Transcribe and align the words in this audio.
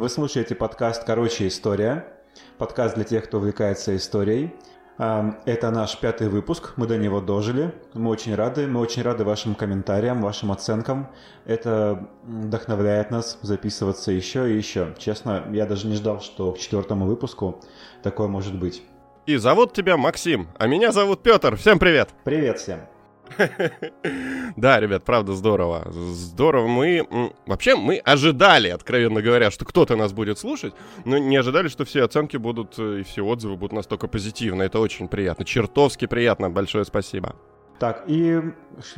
Вы 0.00 0.08
слушаете 0.08 0.54
подкаст 0.54 1.04
«Короче, 1.04 1.46
история». 1.46 2.06
Подкаст 2.56 2.94
для 2.94 3.04
тех, 3.04 3.24
кто 3.24 3.36
увлекается 3.36 3.94
историей. 3.94 4.54
Это 4.96 5.70
наш 5.70 5.98
пятый 5.98 6.30
выпуск, 6.30 6.72
мы 6.76 6.86
до 6.86 6.96
него 6.96 7.20
дожили. 7.20 7.74
Мы 7.92 8.08
очень 8.08 8.34
рады, 8.34 8.66
мы 8.66 8.80
очень 8.80 9.02
рады 9.02 9.24
вашим 9.24 9.54
комментариям, 9.54 10.22
вашим 10.22 10.52
оценкам. 10.52 11.10
Это 11.44 12.08
вдохновляет 12.22 13.10
нас 13.10 13.38
записываться 13.42 14.10
еще 14.10 14.50
и 14.50 14.56
еще. 14.56 14.94
Честно, 14.96 15.44
я 15.52 15.66
даже 15.66 15.86
не 15.86 15.96
ждал, 15.96 16.22
что 16.22 16.52
к 16.52 16.58
четвертому 16.58 17.04
выпуску 17.04 17.60
такое 18.02 18.26
может 18.26 18.58
быть. 18.58 18.82
И 19.26 19.36
зовут 19.36 19.74
тебя 19.74 19.98
Максим, 19.98 20.48
а 20.58 20.66
меня 20.66 20.92
зовут 20.92 21.22
Петр. 21.22 21.56
Всем 21.56 21.78
привет! 21.78 22.08
Привет 22.24 22.58
всем! 22.58 22.80
Да, 24.56 24.80
ребят, 24.80 25.04
правда 25.04 25.32
здорово. 25.34 25.86
Здорово. 25.90 26.66
Мы 26.66 27.32
вообще 27.46 27.76
мы 27.76 27.98
ожидали, 27.98 28.68
откровенно 28.68 29.22
говоря, 29.22 29.50
что 29.50 29.64
кто-то 29.64 29.96
нас 29.96 30.12
будет 30.12 30.38
слушать, 30.38 30.74
но 31.04 31.18
не 31.18 31.36
ожидали, 31.36 31.68
что 31.68 31.84
все 31.84 32.04
оценки 32.04 32.36
будут 32.36 32.78
э, 32.78 33.00
и 33.00 33.02
все 33.02 33.24
отзывы 33.24 33.56
будут 33.56 33.72
настолько 33.72 34.08
позитивны. 34.08 34.64
Это 34.64 34.80
очень 34.80 35.08
приятно. 35.08 35.44
Чертовски 35.44 36.06
приятно. 36.06 36.50
Большое 36.50 36.84
спасибо. 36.84 37.36
Так, 37.78 38.04
и 38.08 38.40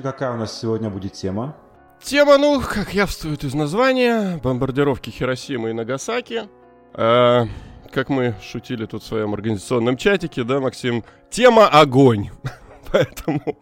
какая 0.03 0.33
у 0.33 0.37
нас 0.37 0.59
сегодня 0.59 0.91
будет 0.91 1.13
тема? 1.13 1.57
Тема, 2.03 2.37
ну, 2.37 2.61
как 2.61 2.95
явствует 2.95 3.45
из 3.45 3.55
названия, 3.55 4.41
бомбардировки 4.43 5.11
Хиросимы 5.11 5.71
и 5.71 5.73
Нагасаки. 5.73 6.49
Э, 6.95 7.45
как 7.93 8.09
мы 8.09 8.35
шутили 8.43 8.87
тут 8.87 9.03
в 9.03 9.07
своем 9.07 9.35
организационном 9.35 9.97
чатике, 9.97 10.43
да, 10.43 10.59
Максим? 10.59 11.05
Тема 11.31 11.69
огонь. 11.69 12.31
Поэтому... 12.93 13.59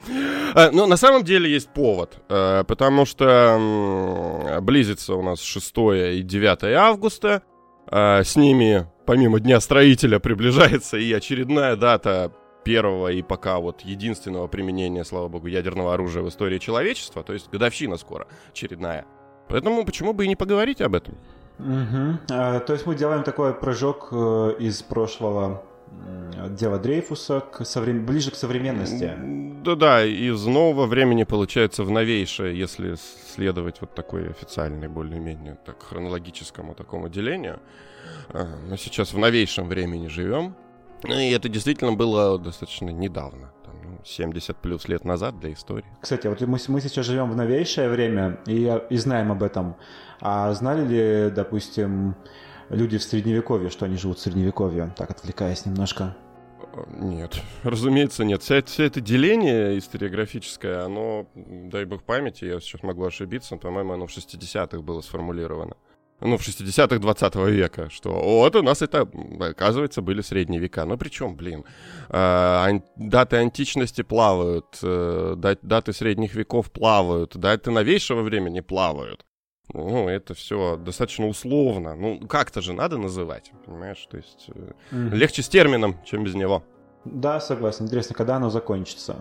Э, 0.54 0.70
ну, 0.72 0.86
на 0.86 0.96
самом 0.96 1.24
деле 1.24 1.50
есть 1.50 1.70
повод, 1.70 2.18
э, 2.28 2.64
потому 2.66 3.06
что 3.06 4.58
близится 4.60 5.14
у 5.14 5.22
нас 5.22 5.40
6 5.40 5.74
и 6.18 6.22
9 6.22 6.64
августа. 6.74 7.42
Э, 7.90 8.22
с 8.24 8.36
ними, 8.36 8.86
помимо 9.06 9.40
Дня 9.40 9.60
строителя, 9.60 10.18
приближается 10.18 10.96
и 10.96 11.12
очередная 11.12 11.76
дата 11.76 12.32
первого 12.64 13.08
и 13.08 13.22
пока 13.22 13.58
вот 13.58 13.82
единственного 13.82 14.46
применения, 14.48 15.04
слава 15.04 15.28
богу, 15.28 15.46
ядерного 15.46 15.94
оружия 15.94 16.22
в 16.22 16.28
истории 16.28 16.58
человечества, 16.58 17.22
то 17.22 17.32
есть 17.32 17.48
годовщина 17.50 17.96
скоро, 17.96 18.26
очередная. 18.50 19.06
Поэтому 19.48 19.84
почему 19.84 20.12
бы 20.12 20.24
и 20.24 20.28
не 20.28 20.36
поговорить 20.36 20.80
об 20.80 20.94
этом? 20.94 21.14
Угу. 21.58 22.18
А, 22.30 22.60
то 22.60 22.72
есть 22.72 22.86
мы 22.86 22.94
делаем 22.94 23.22
такой 23.22 23.54
прыжок 23.54 24.12
из 24.12 24.82
прошлого 24.82 25.62
дела 26.50 26.78
Дрейфуса 26.78 27.40
к 27.40 27.64
соврем... 27.64 28.06
ближе 28.06 28.30
к 28.30 28.34
современности. 28.34 29.14
Да-да, 29.64 30.04
из 30.04 30.46
нового 30.46 30.86
времени 30.86 31.24
получается 31.24 31.84
в 31.84 31.90
новейшее, 31.90 32.58
если 32.58 32.96
следовать 33.34 33.80
вот 33.80 33.94
такой 33.94 34.30
официальной, 34.30 34.88
более-менее 34.88 35.58
так 35.66 35.82
хронологическому 35.82 36.74
такому 36.74 37.08
делению. 37.08 37.60
А, 38.30 38.46
мы 38.68 38.76
сейчас 38.78 39.12
в 39.12 39.18
новейшем 39.18 39.68
времени 39.68 40.08
живем. 40.08 40.54
И 41.04 41.30
это 41.30 41.48
действительно 41.48 41.92
было 41.92 42.38
достаточно 42.38 42.90
недавно. 42.90 43.52
70 44.04 44.48
ну, 44.48 44.54
плюс 44.62 44.88
лет 44.88 45.04
назад 45.04 45.38
для 45.38 45.52
истории. 45.52 45.84
Кстати, 46.00 46.26
вот 46.26 46.40
мы, 46.40 46.58
мы 46.68 46.80
сейчас 46.80 47.06
живем 47.06 47.30
в 47.30 47.36
новейшее 47.36 47.88
время 47.88 48.38
и, 48.46 48.80
и 48.88 48.96
знаем 48.96 49.32
об 49.32 49.42
этом. 49.42 49.76
А 50.20 50.52
знали 50.52 50.86
ли, 50.86 51.30
допустим, 51.30 52.14
люди 52.70 52.98
в 52.98 53.02
Средневековье, 53.02 53.70
что 53.70 53.84
они 53.84 53.96
живут 53.96 54.18
в 54.18 54.22
Средневековье, 54.22 54.92
так 54.96 55.10
отвлекаясь 55.10 55.66
немножко. 55.66 56.16
Нет, 56.88 57.40
разумеется, 57.62 58.24
нет. 58.24 58.42
Все, 58.42 58.62
все 58.62 58.84
это 58.84 59.00
деление 59.00 59.78
историографическое, 59.78 60.84
оно, 60.84 61.26
дай 61.34 61.84
бог 61.84 62.02
памяти, 62.04 62.44
я 62.44 62.60
сейчас 62.60 62.82
могу 62.82 63.04
ошибиться, 63.04 63.56
по-моему, 63.56 63.92
оно 63.94 64.06
в 64.06 64.16
60-х 64.16 64.80
было 64.80 65.00
сформулировано. 65.00 65.76
Ну, 66.20 66.36
в 66.36 66.42
60-х 66.46 66.98
20 66.98 67.34
века, 67.36 67.88
что 67.88 68.12
вот 68.12 68.54
у 68.54 68.62
нас 68.62 68.82
это, 68.82 69.08
оказывается, 69.40 70.02
были 70.02 70.20
средние 70.20 70.60
века. 70.60 70.84
Ну, 70.84 70.98
причем, 70.98 71.34
блин, 71.34 71.64
э, 72.10 72.80
даты 72.96 73.36
античности 73.36 74.02
плавают, 74.02 74.78
э, 74.82 75.34
даты 75.62 75.92
средних 75.94 76.34
веков 76.34 76.70
плавают, 76.70 77.38
даты 77.38 77.70
новейшего 77.70 78.20
времени 78.20 78.60
плавают 78.60 79.24
ну, 79.72 80.08
это 80.08 80.34
все 80.34 80.76
достаточно 80.76 81.26
условно. 81.26 81.94
Ну, 81.94 82.26
как-то 82.26 82.60
же 82.60 82.72
надо 82.72 82.98
называть, 82.98 83.52
понимаешь? 83.66 84.06
То 84.10 84.16
есть 84.16 84.50
mm. 84.90 85.14
легче 85.14 85.42
с 85.42 85.48
термином, 85.48 85.96
чем 86.04 86.24
без 86.24 86.34
него. 86.34 86.64
Да, 87.04 87.40
согласен. 87.40 87.86
Интересно, 87.86 88.14
когда 88.14 88.36
оно 88.36 88.50
закончится? 88.50 89.16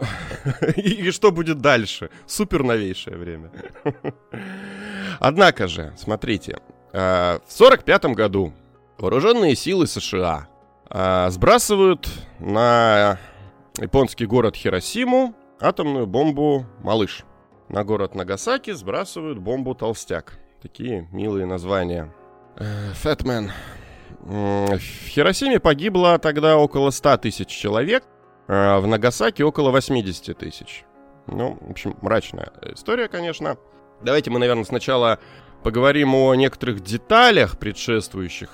И 0.76 1.10
что 1.10 1.30
будет 1.30 1.60
дальше? 1.60 2.10
Супер 2.26 2.62
новейшее 2.62 3.16
время. 3.16 3.50
Однако 5.20 5.68
же, 5.68 5.92
смотрите, 5.96 6.58
э, 6.92 7.38
в 7.46 7.54
1945 7.54 8.04
году 8.16 8.52
вооруженные 8.98 9.56
силы 9.56 9.86
США 9.86 10.48
э, 10.90 11.30
сбрасывают 11.30 12.08
на 12.38 13.18
японский 13.78 14.26
город 14.26 14.56
Хиросиму 14.56 15.34
атомную 15.60 16.06
бомбу 16.06 16.66
«Малыш». 16.82 17.24
На 17.68 17.84
город 17.84 18.14
Нагасаки 18.14 18.72
сбрасывают 18.72 19.38
бомбу 19.38 19.74
«Толстяк». 19.74 20.38
Такие 20.62 21.08
милые 21.12 21.46
названия. 21.46 22.12
Фэтмен. 22.56 23.50
В 24.20 24.78
Хиросиме 24.78 25.60
погибло 25.60 26.18
тогда 26.18 26.56
около 26.56 26.90
100 26.90 27.18
тысяч 27.18 27.48
человек, 27.48 28.04
а 28.48 28.80
в 28.80 28.86
Нагасаки 28.86 29.42
около 29.42 29.70
80 29.70 30.36
тысяч. 30.38 30.84
Ну, 31.26 31.58
в 31.60 31.70
общем, 31.70 31.96
мрачная 32.00 32.52
история, 32.74 33.08
конечно. 33.08 33.56
Давайте 34.02 34.30
мы, 34.30 34.38
наверное, 34.38 34.64
сначала 34.64 35.18
поговорим 35.62 36.14
о 36.14 36.34
некоторых 36.34 36.80
деталях, 36.80 37.58
предшествующих 37.58 38.50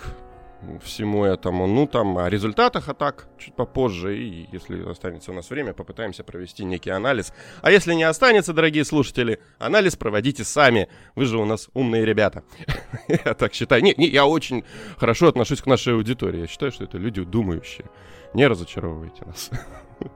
всему 0.82 1.24
этому. 1.24 1.66
Ну, 1.66 1.86
там, 1.86 2.18
о 2.18 2.28
результатах 2.28 2.88
атак 2.88 3.28
чуть 3.38 3.54
попозже. 3.54 4.18
И 4.18 4.48
если 4.52 4.88
останется 4.88 5.30
у 5.30 5.34
нас 5.34 5.50
время, 5.50 5.72
попытаемся 5.72 6.24
провести 6.24 6.64
некий 6.64 6.90
анализ. 6.90 7.32
А 7.62 7.70
если 7.70 7.94
не 7.94 8.04
останется, 8.04 8.52
дорогие 8.52 8.84
слушатели, 8.84 9.40
анализ 9.58 9.96
проводите 9.96 10.44
сами. 10.44 10.88
Вы 11.14 11.26
же 11.26 11.38
у 11.38 11.44
нас 11.44 11.68
умные 11.74 12.04
ребята. 12.04 12.42
Я 13.08 13.34
так 13.34 13.54
считаю. 13.54 13.82
Не, 13.82 13.94
не, 13.96 14.08
я 14.08 14.26
очень 14.26 14.64
хорошо 14.96 15.28
отношусь 15.28 15.60
к 15.60 15.66
нашей 15.66 15.94
аудитории. 15.94 16.40
Я 16.40 16.46
считаю, 16.46 16.72
что 16.72 16.84
это 16.84 16.98
люди 16.98 17.22
думающие. 17.22 17.86
Не 18.34 18.46
разочаровывайте 18.46 19.24
нас. 19.24 19.50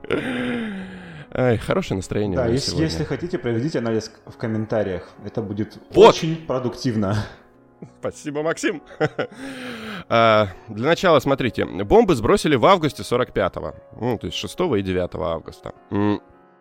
Ай, 1.37 1.57
хорошее 1.57 1.97
настроение. 1.97 2.37
Да, 2.37 2.47
если, 2.47 2.77
если 2.77 3.03
хотите, 3.03 3.37
проведите 3.37 3.79
анализ 3.79 4.11
в 4.25 4.37
комментариях. 4.37 5.09
Это 5.25 5.41
будет 5.41 5.77
вот. 5.93 6.15
очень 6.15 6.37
продуктивно. 6.37 7.25
Спасибо, 7.99 8.41
Максим. 8.41 8.81
а, 10.07 10.49
для 10.67 10.87
начала, 10.87 11.19
смотрите, 11.19 11.65
бомбы 11.65 12.15
сбросили 12.15 12.55
в 12.55 12.65
августе 12.65 13.03
45-го, 13.03 13.75
ну, 13.99 14.17
то 14.17 14.27
есть 14.27 14.37
6 14.37 14.59
и 14.77 14.81
9 14.81 15.15
августа. 15.15 15.73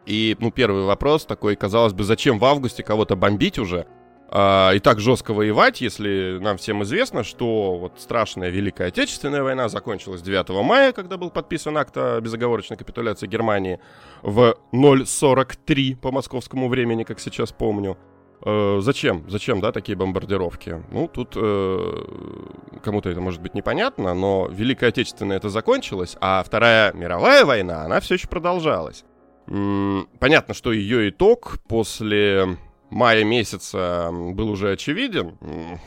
И, 0.06 0.36
ну, 0.38 0.50
первый 0.50 0.84
вопрос 0.84 1.24
такой, 1.24 1.56
казалось 1.56 1.94
бы, 1.94 2.04
зачем 2.04 2.38
в 2.38 2.44
августе 2.44 2.82
кого-то 2.82 3.16
бомбить 3.16 3.58
уже? 3.58 3.86
А, 4.28 4.72
и 4.72 4.80
так 4.80 4.98
жестко 4.98 5.32
воевать, 5.32 5.80
если 5.80 6.38
нам 6.40 6.56
всем 6.56 6.82
известно, 6.82 7.22
что 7.22 7.76
вот 7.76 8.00
страшная 8.00 8.48
Великая 8.50 8.88
Отечественная 8.88 9.42
война 9.42 9.68
закончилась 9.68 10.22
9 10.22 10.48
мая, 10.64 10.92
когда 10.92 11.16
был 11.16 11.30
подписан 11.30 11.76
акт 11.78 11.96
о 11.96 12.20
безоговорочной 12.20 12.76
капитуляции 12.76 13.26
Германии 13.26 13.78
в 14.22 14.56
0.43 14.72 15.96
по 15.96 16.10
московскому 16.10 16.68
времени, 16.68 17.04
как 17.04 17.20
сейчас 17.20 17.52
помню. 17.52 17.96
Э, 18.44 18.78
зачем? 18.82 19.24
Зачем, 19.28 19.60
да, 19.60 19.72
такие 19.72 19.96
бомбардировки? 19.96 20.82
Ну, 20.90 21.08
тут 21.08 21.32
э, 21.34 22.78
кому-то 22.82 23.08
это 23.08 23.20
может 23.20 23.40
быть 23.40 23.54
непонятно, 23.54 24.12
но 24.14 24.48
Великая 24.50 24.88
Отечественная 24.88 25.38
это 25.38 25.48
закончилась, 25.48 26.16
а 26.20 26.42
Вторая 26.42 26.92
мировая 26.92 27.44
война, 27.46 27.84
она 27.84 28.00
все 28.00 28.14
еще 28.14 28.28
продолжалась. 28.28 29.04
М-м, 29.46 30.08
понятно, 30.20 30.52
что 30.52 30.72
ее 30.72 31.08
итог 31.08 31.58
после 31.68 32.58
мая 32.90 33.24
месяца 33.24 34.10
был 34.12 34.50
уже 34.50 34.72
очевиден 34.72 35.38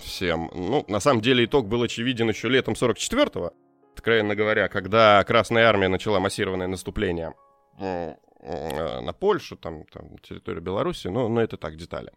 всем. 0.02 0.50
Ну, 0.56 0.84
на 0.88 1.00
самом 1.00 1.22
деле 1.22 1.46
итог 1.46 1.68
был 1.68 1.84
очевиден 1.84 2.28
еще 2.28 2.50
летом 2.50 2.74
44-го, 2.74 3.54
откровенно 3.94 4.36
говоря, 4.36 4.68
когда 4.68 5.24
Красная 5.26 5.68
Армия 5.68 5.90
начала 5.90 6.20
массированное 6.20 6.68
наступление 6.68 7.36
э, 7.80 8.16
на 8.42 9.14
Польшу, 9.14 9.58
там, 9.58 9.84
там 9.86 10.18
территорию 10.20 10.64
Беларуси, 10.64 11.08
но, 11.08 11.28
но 11.30 11.40
это 11.40 11.58
так, 11.58 11.76
детали. 11.76 12.12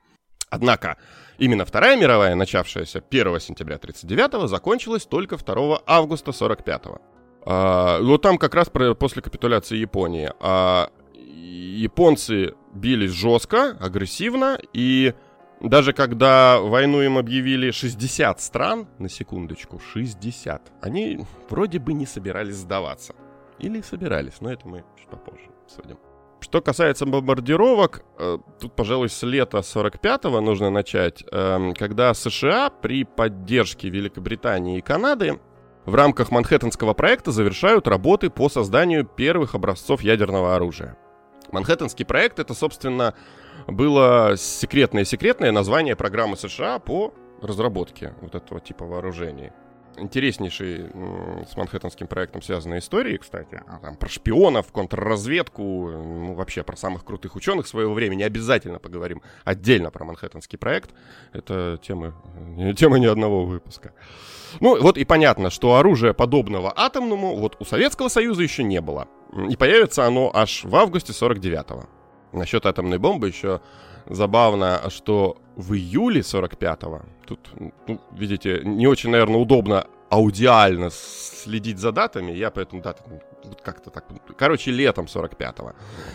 Однако, 0.51 0.97
именно 1.39 1.65
Вторая 1.65 1.97
мировая, 1.97 2.35
начавшаяся 2.35 3.03
1 3.09 3.41
сентября 3.41 3.77
1939-го, 3.77 4.47
закончилась 4.49 5.07
только 5.07 5.37
2 5.37 5.83
августа 5.87 6.33
1945-го. 6.33 7.01
А, 7.47 8.01
вот 8.03 8.23
там 8.23 8.37
как 8.37 8.55
раз 8.55 8.69
про, 8.69 8.95
после 8.95 9.23
капитуляции 9.23 9.77
Японии. 9.77 10.31
А, 10.41 10.91
японцы 11.15 12.55
бились 12.75 13.13
жестко, 13.13 13.77
агрессивно, 13.81 14.59
и 14.73 15.15
даже 15.61 15.93
когда 15.93 16.59
войну 16.59 17.01
им 17.01 17.17
объявили 17.17 17.71
60 17.71 18.41
стран, 18.41 18.89
на 18.99 19.09
секундочку, 19.09 19.79
60, 19.79 20.73
они 20.83 21.25
вроде 21.49 21.79
бы 21.79 21.93
не 21.93 22.07
собирались 22.07 22.57
сдаваться. 22.57 23.15
Или 23.59 23.83
собирались, 23.83 24.41
но 24.41 24.53
это 24.53 24.67
мы 24.67 24.85
чуть 24.99 25.09
попозже 25.09 25.51
обсудим. 25.65 25.99
Что 26.41 26.63
касается 26.63 27.05
бомбардировок, 27.05 28.03
э, 28.19 28.39
тут, 28.59 28.75
пожалуй, 28.75 29.09
с 29.11 29.23
лета 29.23 29.59
45-го 29.59 30.41
нужно 30.41 30.71
начать, 30.71 31.23
эм, 31.31 31.75
когда 31.75 32.15
США 32.15 32.71
при 32.71 33.05
поддержке 33.05 33.91
Великобритании 33.91 34.79
и 34.79 34.81
Канады 34.81 35.39
в 35.85 35.95
рамках 35.95 36.31
Манхэттенского 36.31 36.95
проекта 36.95 37.31
завершают 37.31 37.87
работы 37.87 38.31
по 38.31 38.49
созданию 38.49 39.05
первых 39.05 39.55
образцов 39.55 40.03
ядерного 40.03 40.57
оружия. 40.57 40.97
Манхэттенский 41.53 42.07
проект 42.07 42.39
это, 42.39 42.55
собственно, 42.55 43.15
было 43.67 44.35
секретное-секретное 44.37 45.53
название 45.53 45.95
программы 45.95 46.37
США 46.37 46.79
по 46.79 47.13
разработке 47.43 48.15
вот 48.21 48.35
этого 48.35 48.61
типа 48.61 48.87
вооружений 48.87 49.53
интереснейшие 50.01 50.91
с 51.51 51.57
Манхэттенским 51.57 52.07
проектом 52.07 52.43
связанные 52.43 52.81
истории, 52.81 53.17
кстати. 53.17 53.63
А 53.67 53.79
там 53.79 53.97
про 53.97 54.09
шпионов, 54.09 54.73
контрразведку, 54.73 55.63
ну, 55.63 56.35
вообще 56.35 56.63
про 56.63 56.77
самых 56.77 57.05
крутых 57.05 57.37
ученых 57.37 57.67
своего 57.67 57.95
времени. 57.95 58.23
Обязательно 58.23 58.79
поговорим 58.79 59.23
отдельно 59.45 59.91
про 59.91 60.05
Манхэттенский 60.05 60.59
проект. 60.59 60.91
Это 61.33 61.79
тема, 61.83 62.15
тема 62.77 62.99
ни 62.99 63.07
одного 63.07 63.45
выпуска. 63.45 63.93
Ну, 64.61 64.81
вот 64.81 64.99
и 64.99 65.05
понятно, 65.05 65.51
что 65.51 65.77
оружия 65.77 66.13
подобного 66.13 66.73
атомному 66.75 67.37
вот 67.37 67.57
у 67.61 67.65
Советского 67.65 68.09
Союза 68.09 68.43
еще 68.43 68.65
не 68.65 68.81
было. 68.81 69.07
И 69.49 69.57
появится 69.57 70.07
оно 70.07 70.31
аж 70.35 70.65
в 70.65 70.75
августе 70.75 71.13
49-го. 71.13 71.85
Насчет 72.33 72.67
атомной 72.67 72.99
бомбы 72.99 73.29
еще 73.29 73.61
забавно, 74.11 74.83
что 74.89 75.39
в 75.57 75.75
июле 75.75 76.21
45-го, 76.21 77.03
тут, 77.27 77.51
ну, 77.87 78.01
видите, 78.13 78.61
не 78.65 78.87
очень, 78.87 79.11
наверное, 79.11 79.41
удобно 79.41 79.87
аудиально 80.11 80.91
следить 80.91 81.79
за 81.79 81.93
датами, 81.93 82.33
я 82.33 82.51
поэтому 82.51 82.83
даты 82.83 83.03
как-то 83.63 83.91
так... 83.91 84.05
Короче, 84.37 84.71
летом 84.71 85.07
45-го. 85.07 85.73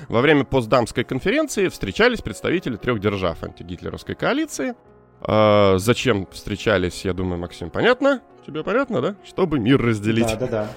Во 0.09 0.21
время 0.21 0.43
постдамской 0.43 1.03
конференции 1.03 1.69
встречались 1.69 2.21
представители 2.21 2.75
трех 2.75 2.99
держав 2.99 3.43
антигитлеровской 3.43 4.15
коалиции. 4.15 4.75
А, 5.21 5.77
зачем 5.77 6.27
встречались, 6.31 7.05
я 7.05 7.13
думаю, 7.13 7.39
Максим, 7.39 7.69
понятно? 7.69 8.21
Тебе 8.45 8.63
понятно, 8.63 9.01
да? 9.01 9.15
Чтобы 9.25 9.59
мир 9.59 9.81
разделить. 9.81 10.27
Да, 10.27 10.35
да, 10.35 10.47
да. 10.47 10.69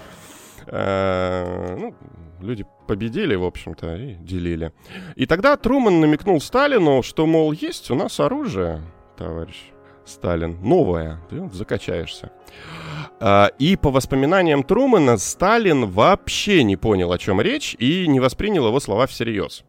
А, 0.69 1.77
ну, 1.77 1.95
люди 2.41 2.67
победили, 2.87 3.35
в 3.35 3.45
общем-то, 3.45 3.97
и 3.97 4.15
делили. 4.15 4.73
И 5.17 5.27
тогда 5.27 5.57
Труман 5.57 6.01
намекнул 6.01 6.41
Сталину, 6.41 7.03
что, 7.03 7.27
мол, 7.27 7.53
есть 7.53 7.91
у 7.91 7.95
нас 7.95 8.21
оружие, 8.21 8.83
товарищ 9.17 9.73
Сталин, 10.09 10.59
новое, 10.63 11.21
ты 11.29 11.49
закачаешься. 11.53 12.33
А, 13.21 13.51
и 13.59 13.77
по 13.77 13.91
воспоминаниям 13.91 14.63
Трумана, 14.63 15.19
Сталин 15.19 15.87
вообще 15.87 16.65
не 16.65 16.77
понял, 16.77 17.13
о 17.13 17.19
чем 17.19 17.41
речь, 17.41 17.77
и 17.79 18.07
не 18.09 18.21
воспринял 18.21 18.67
его 18.67 18.81
слова 18.81 19.07
всерьез. 19.07 19.65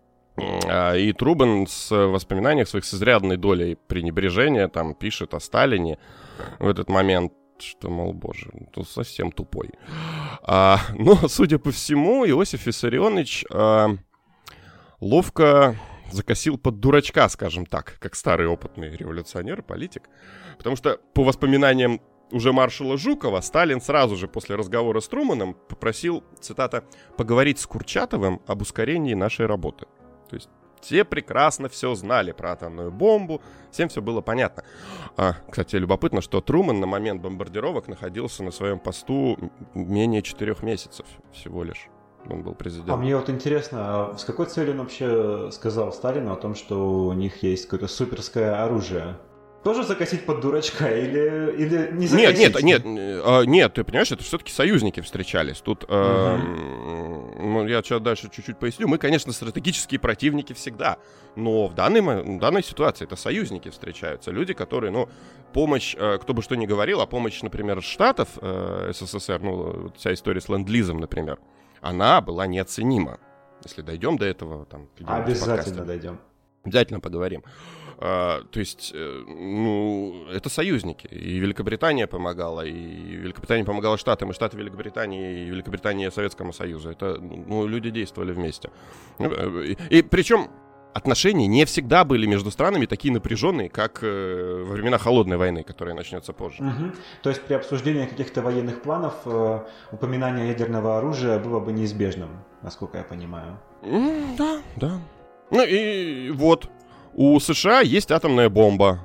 А, 0.68 0.96
и 0.96 1.12
Трубан 1.12 1.68
с 1.68 1.92
воспоминаниях 1.92 2.68
своих 2.68 2.86
с 2.86 2.94
изрядной 2.94 3.38
долей 3.38 3.78
пренебрежения 3.88 4.68
там 4.68 4.96
пишет 4.96 5.34
о 5.34 5.40
Сталине 5.40 6.00
в 6.60 6.68
этот 6.68 6.90
момент 6.90 7.34
что, 7.62 7.90
мол, 7.90 8.14
боже, 8.14 8.50
ну, 8.76 8.84
совсем 8.84 9.32
тупой. 9.32 9.72
А, 10.44 10.80
но, 10.98 11.16
судя 11.28 11.60
по 11.60 11.72
всему, 11.72 12.28
Иосиф 12.28 12.66
Виссарионович 12.66 13.46
а, 13.52 13.96
ловко 15.00 15.76
закосил 16.12 16.58
под 16.58 16.80
дурачка, 16.80 17.30
скажем 17.30 17.66
так, 17.66 17.98
как 18.00 18.16
старый 18.16 18.48
опытный 18.48 18.96
революционер, 18.96 19.62
политик. 19.62 20.10
Потому 20.58 20.76
что, 20.76 21.00
по 21.14 21.24
воспоминаниям 21.24 22.02
уже 22.32 22.54
маршала 22.54 22.98
Жукова, 22.98 23.42
Сталин 23.42 23.82
сразу 23.82 24.16
же 24.16 24.28
после 24.28 24.56
разговора 24.56 25.00
с 25.00 25.08
Труманом 25.08 25.56
попросил, 25.68 26.24
цитата, 26.40 26.84
«поговорить 27.18 27.60
с 27.60 27.66
Курчатовым 27.66 28.42
об 28.48 28.62
ускорении 28.62 29.14
нашей 29.14 29.46
работы». 29.46 29.88
То 30.30 30.36
есть 30.36 30.50
все 30.82 31.04
прекрасно 31.04 31.70
все 31.70 31.94
знали 31.96 32.32
про 32.32 32.54
атомную 32.54 32.92
бомбу, 32.92 33.42
всем 33.72 33.90
все 33.90 34.02
было 34.02 34.22
понятно. 34.22 34.64
А, 35.18 35.36
кстати, 35.50 35.76
любопытно, 35.76 36.22
что 36.22 36.42
Труман 36.42 36.80
на 36.80 36.88
момент 36.88 37.22
бомбардировок 37.22 37.88
находился 37.88 38.44
на 38.44 38.52
своем 38.52 38.80
посту 38.80 39.38
менее 39.74 40.22
четырех 40.22 40.64
месяцев 40.64 41.06
всего 41.34 41.64
лишь. 41.64 41.88
Он 42.30 42.44
был 42.44 42.54
президентом. 42.54 42.96
А 42.96 42.98
мне 42.98 43.16
вот 43.16 43.30
интересно, 43.30 43.80
а 43.82 44.18
с 44.18 44.26
какой 44.26 44.46
целью 44.48 44.74
он 44.74 44.80
вообще 44.80 45.50
сказал 45.52 45.94
Сталину 45.94 46.34
о 46.34 46.36
том, 46.36 46.54
что 46.56 47.08
у 47.08 47.14
них 47.14 47.44
есть 47.44 47.66
какое-то 47.66 47.88
суперское 47.88 48.64
оружие? 48.64 49.16
тоже 49.64 49.84
закосить 49.84 50.26
под 50.26 50.40
дурачка 50.42 50.90
или, 50.90 51.54
или 51.58 51.92
не 51.92 52.08
закосить? 52.08 52.40
Нет, 52.40 52.62
нет, 52.64 52.86
нет, 52.86 53.24
э, 53.26 53.46
нет, 53.46 53.74
ты 53.74 53.84
понимаешь, 53.84 54.12
это 54.12 54.24
все-таки 54.24 54.52
союзники 54.52 55.02
встречались. 55.02 55.58
Тут, 55.58 55.84
угу. 55.84 55.94
э, 55.94 56.38
ну, 57.40 57.68
я 57.68 57.82
сейчас 57.82 58.02
дальше 58.02 58.30
чуть-чуть 58.30 58.58
поясню. 58.58 58.88
Мы, 58.88 58.98
конечно, 58.98 59.32
стратегические 59.32 60.00
противники 60.00 60.54
всегда, 60.54 60.98
но 61.36 61.68
в 61.68 61.74
данной, 61.74 62.02
в 62.02 62.40
данной 62.40 62.64
ситуации 62.64 63.06
это 63.06 63.16
союзники 63.16 63.70
встречаются. 63.70 64.32
Люди, 64.32 64.54
которые, 64.54 64.92
ну, 64.92 65.08
помощь, 65.54 65.96
э, 65.98 66.18
кто 66.22 66.34
бы 66.34 66.42
что 66.42 66.56
ни 66.56 66.66
говорил, 66.66 67.02
а 67.02 67.08
помощь, 67.08 67.42
например, 67.42 67.82
Штатов, 67.82 68.30
э, 68.42 68.92
СССР, 68.94 69.40
ну, 69.42 69.92
вся 69.96 70.14
история 70.14 70.42
с 70.42 70.50
ленд-лизом, 70.50 71.00
например, 71.00 71.40
она 71.82 72.20
была 72.22 72.46
неоценима. 72.46 73.20
Если 73.64 73.82
дойдем 73.82 74.18
до 74.18 74.26
этого, 74.26 74.66
там... 74.66 74.90
Обязательно 75.06 75.86
дойдем. 75.86 76.20
Обязательно 76.64 77.00
поговорим. 77.00 77.44
А, 78.02 78.44
то 78.52 78.60
есть, 78.60 78.92
э, 78.96 79.24
ну, 79.28 80.26
это 80.32 80.50
союзники. 80.50 81.08
И 81.08 81.38
Великобритания 81.40 82.08
помогала, 82.08 82.66
и 82.66 82.72
Великобритания 82.72 83.66
помогала 83.66 83.98
Штатам, 83.98 84.32
и 84.32 84.34
Штаты 84.34 84.58
Великобритании, 84.58 85.42
и 85.42 85.50
Великобритания 85.50 86.10
Советскому 86.10 86.54
Союзу. 86.54 86.92
Это, 86.92 87.20
ну, 87.20 87.68
люди 87.68 87.90
действовали 87.90 88.32
вместе. 88.32 88.72
Э, 89.20 89.66
и, 89.66 89.98
и 89.98 90.02
причем 90.02 90.50
отношения 90.94 91.48
не 91.48 91.66
всегда 91.66 92.04
были 92.06 92.26
между 92.26 92.52
странами 92.52 92.86
такие 92.86 93.14
напряженные, 93.14 93.70
как 93.70 94.00
э, 94.02 94.64
во 94.66 94.74
времена 94.74 94.98
холодной 94.98 95.36
войны, 95.36 95.64
которая 95.64 95.94
начнется 95.94 96.32
позже. 96.32 96.64
Угу. 96.64 96.92
То 97.24 97.30
есть 97.30 97.42
при 97.42 97.56
обсуждении 97.56 98.06
каких-то 98.06 98.42
военных 98.42 98.82
планов 98.82 99.14
э, 99.26 99.60
упоминание 99.92 100.48
ядерного 100.48 100.98
оружия 100.98 101.38
было 101.38 101.60
бы 101.60 101.74
неизбежным, 101.74 102.30
насколько 102.62 102.98
я 102.98 103.04
понимаю. 103.04 103.60
Mm, 103.82 104.38
да, 104.38 104.62
да. 104.78 105.00
Ну 105.52 105.66
и 105.66 106.32
вот, 106.32 106.70
у 107.14 107.40
США 107.40 107.82
есть 107.82 108.12
атомная 108.12 108.50
бомба, 108.50 109.02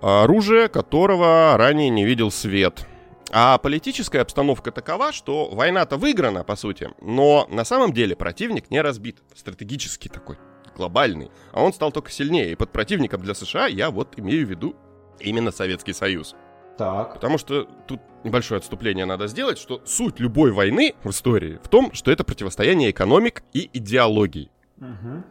оружие 0.00 0.68
которого 0.68 1.56
ранее 1.56 1.90
не 1.90 2.04
видел 2.04 2.30
свет. 2.30 2.86
А 3.32 3.58
политическая 3.58 4.20
обстановка 4.20 4.70
такова, 4.70 5.12
что 5.12 5.50
война-то 5.50 5.96
выиграна, 5.96 6.44
по 6.44 6.54
сути, 6.56 6.90
но 7.00 7.46
на 7.50 7.64
самом 7.64 7.92
деле 7.92 8.14
противник 8.14 8.70
не 8.70 8.80
разбит. 8.80 9.18
Стратегический 9.34 10.08
такой, 10.08 10.38
глобальный. 10.76 11.30
А 11.52 11.62
он 11.62 11.72
стал 11.72 11.90
только 11.90 12.10
сильнее. 12.10 12.52
И 12.52 12.54
под 12.54 12.70
противником 12.70 13.22
для 13.22 13.34
США 13.34 13.66
я 13.66 13.90
вот 13.90 14.14
имею 14.16 14.46
в 14.46 14.50
виду 14.50 14.76
именно 15.18 15.50
Советский 15.50 15.92
Союз. 15.92 16.36
Так. 16.78 17.14
Потому 17.14 17.38
что 17.38 17.64
тут 17.88 18.00
небольшое 18.22 18.58
отступление 18.58 19.06
надо 19.06 19.26
сделать, 19.26 19.58
что 19.58 19.80
суть 19.84 20.20
любой 20.20 20.52
войны 20.52 20.94
в 21.02 21.10
истории 21.10 21.58
в 21.62 21.68
том, 21.68 21.92
что 21.94 22.10
это 22.10 22.22
противостояние 22.22 22.90
экономик 22.90 23.42
и 23.52 23.70
идеологий. 23.72 24.50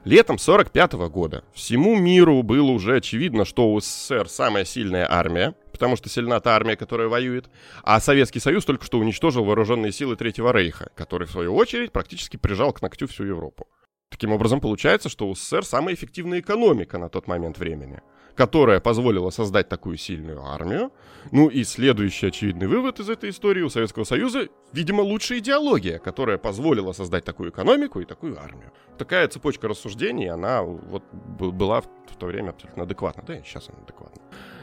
Летом 0.03 0.37
45 0.37 0.93
-го 0.93 1.09
года. 1.09 1.43
Всему 1.53 1.95
миру 1.95 2.41
было 2.41 2.71
уже 2.71 2.97
очевидно, 2.97 3.45
что 3.45 3.71
у 3.71 3.79
СССР 3.79 4.27
самая 4.27 4.65
сильная 4.65 5.07
армия, 5.09 5.53
потому 5.71 5.95
что 5.95 6.09
сильна 6.09 6.39
та 6.39 6.55
армия, 6.55 6.75
которая 6.75 7.07
воюет, 7.07 7.49
а 7.83 7.99
Советский 7.99 8.39
Союз 8.39 8.65
только 8.65 8.85
что 8.85 8.97
уничтожил 8.97 9.45
вооруженные 9.45 9.91
силы 9.91 10.15
Третьего 10.15 10.51
Рейха, 10.51 10.89
который, 10.95 11.27
в 11.27 11.31
свою 11.31 11.55
очередь, 11.55 11.91
практически 11.91 12.37
прижал 12.37 12.73
к 12.73 12.81
ногтю 12.81 13.07
всю 13.07 13.23
Европу. 13.23 13.67
Таким 14.09 14.31
образом, 14.31 14.61
получается, 14.61 15.09
что 15.09 15.27
у 15.27 15.35
СССР 15.35 15.65
самая 15.65 15.93
эффективная 15.93 16.39
экономика 16.39 16.97
на 16.97 17.09
тот 17.09 17.27
момент 17.27 17.57
времени– 17.57 18.01
которая 18.35 18.79
позволила 18.79 19.29
создать 19.29 19.69
такую 19.69 19.97
сильную 19.97 20.43
армию. 20.45 20.91
Ну 21.31 21.47
и 21.47 21.63
следующий 21.63 22.27
очевидный 22.27 22.67
вывод 22.67 22.99
из 22.99 23.09
этой 23.09 23.29
истории 23.29 23.61
у 23.61 23.69
Советского 23.69 24.03
Союза, 24.03 24.49
видимо, 24.73 25.01
лучшая 25.01 25.39
идеология, 25.39 25.97
которая 25.97 26.37
позволила 26.37 26.91
создать 26.91 27.23
такую 27.23 27.49
экономику 27.49 28.01
и 28.01 28.05
такую 28.05 28.39
армию. 28.39 28.71
Такая 28.97 29.27
цепочка 29.27 29.67
рассуждений, 29.67 30.29
она 30.29 30.61
вот 30.61 31.03
была 31.13 31.81
в 31.81 32.15
то 32.19 32.27
время 32.27 32.49
абсолютно 32.49 32.83
адекватна. 32.83 33.23
Да, 33.25 33.35
и 33.37 33.43
сейчас 33.43 33.69
она 33.69 33.79
адекватна. 33.83 34.21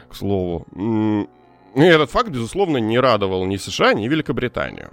К 0.09 0.15
слову. 0.15 0.65
И 1.75 1.81
этот 1.81 2.11
факт, 2.11 2.29
безусловно, 2.29 2.77
не 2.77 2.99
радовал 2.99 3.45
ни 3.45 3.57
США, 3.57 3.93
ни 3.93 4.07
Великобританию. 4.07 4.91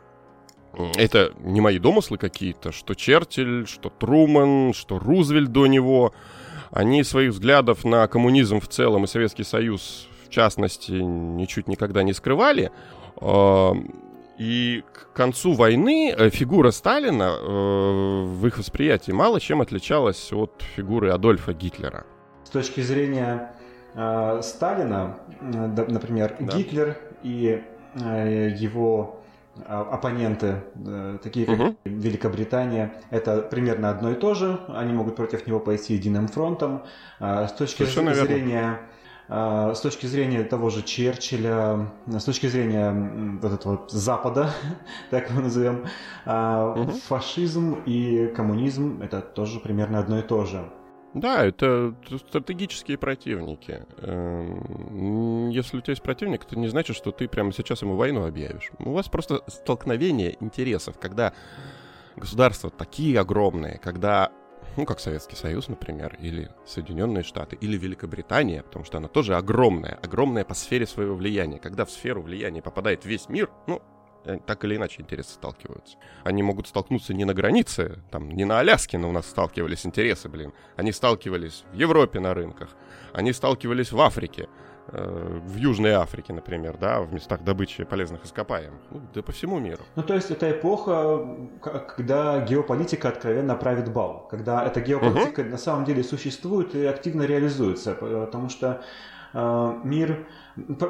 Это 0.96 1.32
не 1.40 1.60
мои 1.60 1.78
домыслы 1.78 2.16
какие-то, 2.16 2.72
что 2.72 2.94
Черчилль, 2.94 3.66
что 3.66 3.90
Труман, 3.90 4.72
что 4.72 4.98
Рузвельт 4.98 5.52
до 5.52 5.66
него— 5.66 6.14
они 6.70 7.02
своих 7.04 7.32
взглядов 7.32 7.84
на 7.84 8.06
коммунизм 8.06 8.60
в 8.60 8.68
целом 8.68 9.04
и 9.04 9.06
Советский 9.06 9.44
Союз 9.44 10.08
в 10.26 10.30
частности 10.30 10.92
ничуть 10.92 11.66
никогда 11.68 12.02
не 12.02 12.12
скрывали. 12.12 12.70
А, 13.16 13.72
и 14.38 14.84
к 14.92 15.12
концу 15.12 15.52
войны 15.52 16.14
э, 16.16 16.30
фигура 16.30 16.70
Сталина 16.70 17.36
э, 17.38 18.24
в 18.24 18.46
их 18.46 18.56
восприятии 18.56 19.12
мало 19.12 19.40
чем 19.40 19.60
отличалась 19.60 20.32
от 20.32 20.62
фигуры 20.76 21.10
Адольфа 21.10 21.52
Гитлера. 21.52 22.06
С 22.44 22.50
точки 22.50 22.80
зрения 22.80 23.52
э, 23.94 24.40
Сталина, 24.42 25.18
например, 25.40 26.36
да. 26.40 26.56
Гитлер 26.56 26.96
и 27.22 27.62
его 27.94 29.19
оппоненты, 29.66 30.62
э, 30.74 31.18
такие 31.22 31.46
как 31.46 31.58
угу. 31.58 31.76
Великобритания, 31.84 32.94
это 33.10 33.42
примерно 33.42 33.90
одно 33.90 34.12
и 34.12 34.14
то 34.14 34.34
же. 34.34 34.60
Они 34.68 34.92
могут 34.92 35.16
против 35.16 35.46
него 35.46 35.60
пойти 35.60 35.94
единым 35.94 36.28
фронтом. 36.28 36.84
А, 37.18 37.46
с 37.46 37.52
точки 37.52 37.78
Совершенно 37.78 38.14
зрения 38.14 38.80
а, 39.28 39.74
с 39.74 39.80
точки 39.80 40.06
зрения 40.06 40.42
того 40.42 40.70
же 40.70 40.82
Черчилля, 40.82 41.88
с 42.06 42.24
точки 42.24 42.46
зрения 42.46 43.38
вот 43.40 43.52
этого 43.52 43.86
Запада, 43.88 44.50
так 45.10 45.30
его 45.30 45.40
назовем, 45.40 45.86
угу. 46.26 46.92
фашизм 47.06 47.74
и 47.86 48.26
коммунизм 48.34 49.00
это 49.02 49.20
тоже 49.20 49.60
примерно 49.60 49.98
одно 50.00 50.18
и 50.18 50.22
то 50.22 50.44
же. 50.44 50.68
Да, 51.12 51.44
это 51.44 51.94
стратегические 52.28 52.96
противники. 52.96 53.84
Эм, 53.98 55.48
если 55.50 55.78
у 55.78 55.80
тебя 55.80 55.92
есть 55.92 56.02
противник, 56.02 56.44
это 56.44 56.56
не 56.56 56.68
значит, 56.68 56.96
что 56.96 57.10
ты 57.10 57.26
прямо 57.26 57.52
сейчас 57.52 57.82
ему 57.82 57.96
войну 57.96 58.24
объявишь. 58.26 58.70
У 58.78 58.92
вас 58.92 59.08
просто 59.08 59.42
столкновение 59.48 60.36
интересов, 60.40 60.98
когда 61.00 61.32
государства 62.16 62.70
такие 62.70 63.18
огромные, 63.18 63.78
когда 63.78 64.30
ну, 64.76 64.84
как 64.84 65.00
Советский 65.00 65.36
Союз, 65.36 65.68
например, 65.68 66.16
или 66.20 66.50
Соединенные 66.64 67.24
Штаты, 67.24 67.56
или 67.56 67.76
Великобритания, 67.76 68.62
потому 68.62 68.84
что 68.84 68.98
она 68.98 69.08
тоже 69.08 69.34
огромная, 69.34 69.98
огромная 70.02 70.44
по 70.44 70.54
сфере 70.54 70.86
своего 70.86 71.16
влияния. 71.16 71.58
Когда 71.58 71.84
в 71.84 71.90
сферу 71.90 72.22
влияния 72.22 72.62
попадает 72.62 73.04
весь 73.04 73.28
мир, 73.28 73.50
ну, 73.66 73.82
так 74.46 74.64
или 74.64 74.76
иначе 74.76 75.02
интересы 75.02 75.34
сталкиваются. 75.34 75.96
Они 76.24 76.42
могут 76.42 76.66
столкнуться 76.68 77.14
не 77.14 77.24
на 77.24 77.34
границе, 77.34 77.98
там, 78.10 78.30
не 78.30 78.44
на 78.44 78.60
Аляске, 78.60 78.98
но 78.98 79.08
у 79.08 79.12
нас 79.12 79.26
сталкивались 79.26 79.86
интересы, 79.86 80.28
блин. 80.28 80.52
Они 80.76 80.92
сталкивались 80.92 81.64
в 81.72 81.76
Европе 81.76 82.20
на 82.20 82.34
рынках, 82.34 82.70
они 83.12 83.32
сталкивались 83.32 83.92
в 83.92 84.00
Африке, 84.00 84.48
Э, 84.92 85.40
в 85.44 85.56
Южной 85.56 85.92
Африке, 85.92 86.32
например, 86.32 86.76
да, 86.76 87.00
в 87.00 87.12
местах 87.12 87.44
добычи 87.44 87.84
полезных 87.84 88.24
ископаемых, 88.24 88.80
ну, 88.90 89.00
да 89.14 89.22
по 89.22 89.30
всему 89.30 89.60
миру. 89.60 89.82
Ну, 89.94 90.02
то 90.02 90.14
есть 90.14 90.30
это 90.30 90.50
эпоха, 90.50 91.26
когда 91.60 92.40
геополитика 92.40 93.08
откровенно 93.08 93.54
правит 93.54 93.92
бал, 93.92 94.26
когда 94.28 94.64
эта 94.64 94.80
геополитика 94.80 95.40
угу. 95.40 95.50
на 95.50 95.58
самом 95.58 95.84
деле 95.84 96.02
существует 96.02 96.74
и 96.74 96.84
активно 96.86 97.22
реализуется, 97.22 97.94
потому 97.94 98.48
что 98.48 98.82
э, 99.32 99.80
мир 99.84 100.26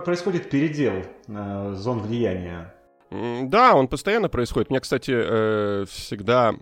происходит 0.04 0.48
передел 0.48 1.02
э, 1.28 1.72
зон 1.74 2.00
влияния. 2.00 2.72
Да, 3.10 3.74
он 3.74 3.88
постоянно 3.88 4.28
происходит. 4.28 4.70
Меня, 4.70 4.80
кстати, 4.80 5.12
э, 5.14 5.84
всегда 5.88 6.54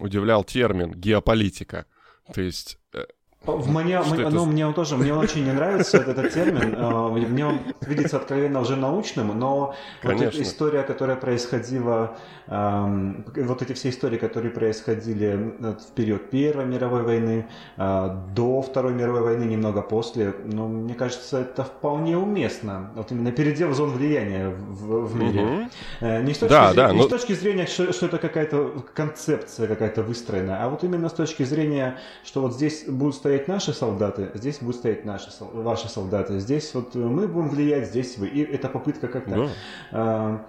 удивлял 0.00 0.44
термин 0.44 0.92
геополитика. 0.92 1.86
То 2.34 2.42
есть 2.42 2.78
э, 2.92 3.06
в 3.44 3.70
мне, 3.70 4.00
мне, 4.00 4.28
ну, 4.28 4.44
мне 4.44 4.66
он 4.66 4.74
тоже, 4.74 4.96
мне 4.96 5.14
очень 5.14 5.44
не 5.44 5.52
нравится 5.52 5.98
этот 5.98 6.32
термин. 6.32 6.74
А, 6.76 7.08
мне 7.08 7.46
он 7.46 7.60
видится 7.80 8.16
откровенно 8.16 8.60
уже 8.60 8.76
научным, 8.76 9.38
но 9.38 9.74
Конечно. 10.02 10.26
вот 10.26 10.34
эта 10.34 10.42
история, 10.42 10.82
которая 10.82 11.16
происходила, 11.16 12.16
вот 12.46 13.62
эти 13.62 13.72
все 13.74 13.90
истории, 13.90 14.16
которые 14.16 14.50
происходили 14.50 15.54
э, 15.60 15.74
в 15.74 15.92
период 15.94 16.30
Первой 16.30 16.64
мировой 16.64 17.02
войны, 17.02 17.46
а, 17.76 18.26
до 18.34 18.62
Второй 18.62 18.92
мировой 18.94 19.22
войны, 19.22 19.44
немного 19.44 19.82
после, 19.82 20.34
ну, 20.44 20.66
мне 20.66 20.94
кажется, 20.94 21.40
это 21.40 21.64
вполне 21.64 22.16
уместно. 22.16 22.90
Вот 22.94 23.12
именно 23.12 23.32
передел 23.32 23.72
зон 23.72 23.90
влияния 23.90 24.48
в, 24.48 25.06
в 25.06 25.16
мире. 25.16 25.42
Угу. 25.42 26.06
Не, 26.22 26.34
с 26.34 26.38
точки, 26.38 26.52
да, 26.52 26.72
зрения, 26.72 26.88
да, 26.88 26.92
не 26.92 26.98
но... 26.98 27.04
с 27.04 27.08
точки 27.08 27.32
зрения, 27.34 27.66
что, 27.66 27.92
что 27.92 28.06
это 28.06 28.18
какая-то 28.18 28.84
концепция 28.94 29.68
какая-то 29.68 30.02
выстроенная, 30.02 30.64
а 30.64 30.68
вот 30.68 30.84
именно 30.84 31.08
с 31.08 31.12
точки 31.12 31.42
зрения, 31.42 31.98
что 32.24 32.40
вот 32.40 32.54
здесь 32.54 32.84
будут 32.86 33.14
стоять 33.28 33.48
наши 33.48 33.74
солдаты, 33.74 34.30
здесь 34.34 34.58
будут 34.60 34.76
стоять 34.76 35.04
наши, 35.04 35.30
ваши 35.40 35.88
солдаты, 35.88 36.38
здесь 36.38 36.74
вот 36.74 36.94
мы 36.94 37.28
будем 37.28 37.50
влиять, 37.50 37.88
здесь 37.88 38.16
вы. 38.16 38.28
И 38.28 38.40
это 38.40 38.68
попытка 38.68 39.06
как-то 39.06 39.50
да. 39.92 40.44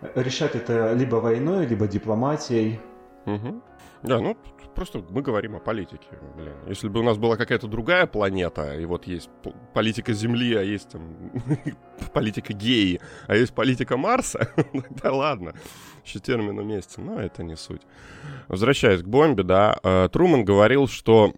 э, 0.00 0.20
решать 0.20 0.56
это 0.56 0.94
либо 0.94 1.16
войной, 1.16 1.66
либо 1.66 1.86
дипломатией. 1.86 2.80
Угу. 3.26 3.62
Да, 4.02 4.18
ну 4.18 4.36
просто 4.74 5.04
мы 5.10 5.22
говорим 5.22 5.54
о 5.54 5.60
политике. 5.60 6.08
Блин. 6.36 6.54
Если 6.66 6.88
бы 6.88 7.00
у 7.00 7.02
нас 7.04 7.18
была 7.18 7.36
какая-то 7.36 7.68
другая 7.68 8.06
планета, 8.06 8.76
и 8.76 8.84
вот 8.84 9.06
есть 9.06 9.30
политика 9.72 10.12
Земли, 10.12 10.56
а 10.56 10.62
есть 10.62 10.88
там 10.88 11.14
политика 12.12 12.52
геи, 12.52 13.00
а 13.28 13.36
есть 13.36 13.54
политика 13.54 13.96
Марса, 13.96 14.48
да 15.02 15.12
ладно, 15.12 15.54
еще 16.04 16.18
термин 16.18 16.58
уместен, 16.58 17.06
но 17.06 17.20
это 17.20 17.44
не 17.44 17.54
суть. 17.54 17.82
Возвращаясь 18.48 19.02
к 19.02 19.06
бомбе, 19.06 19.44
да, 19.44 19.78
э, 19.84 20.08
Труман 20.12 20.44
говорил, 20.44 20.88
что 20.88 21.32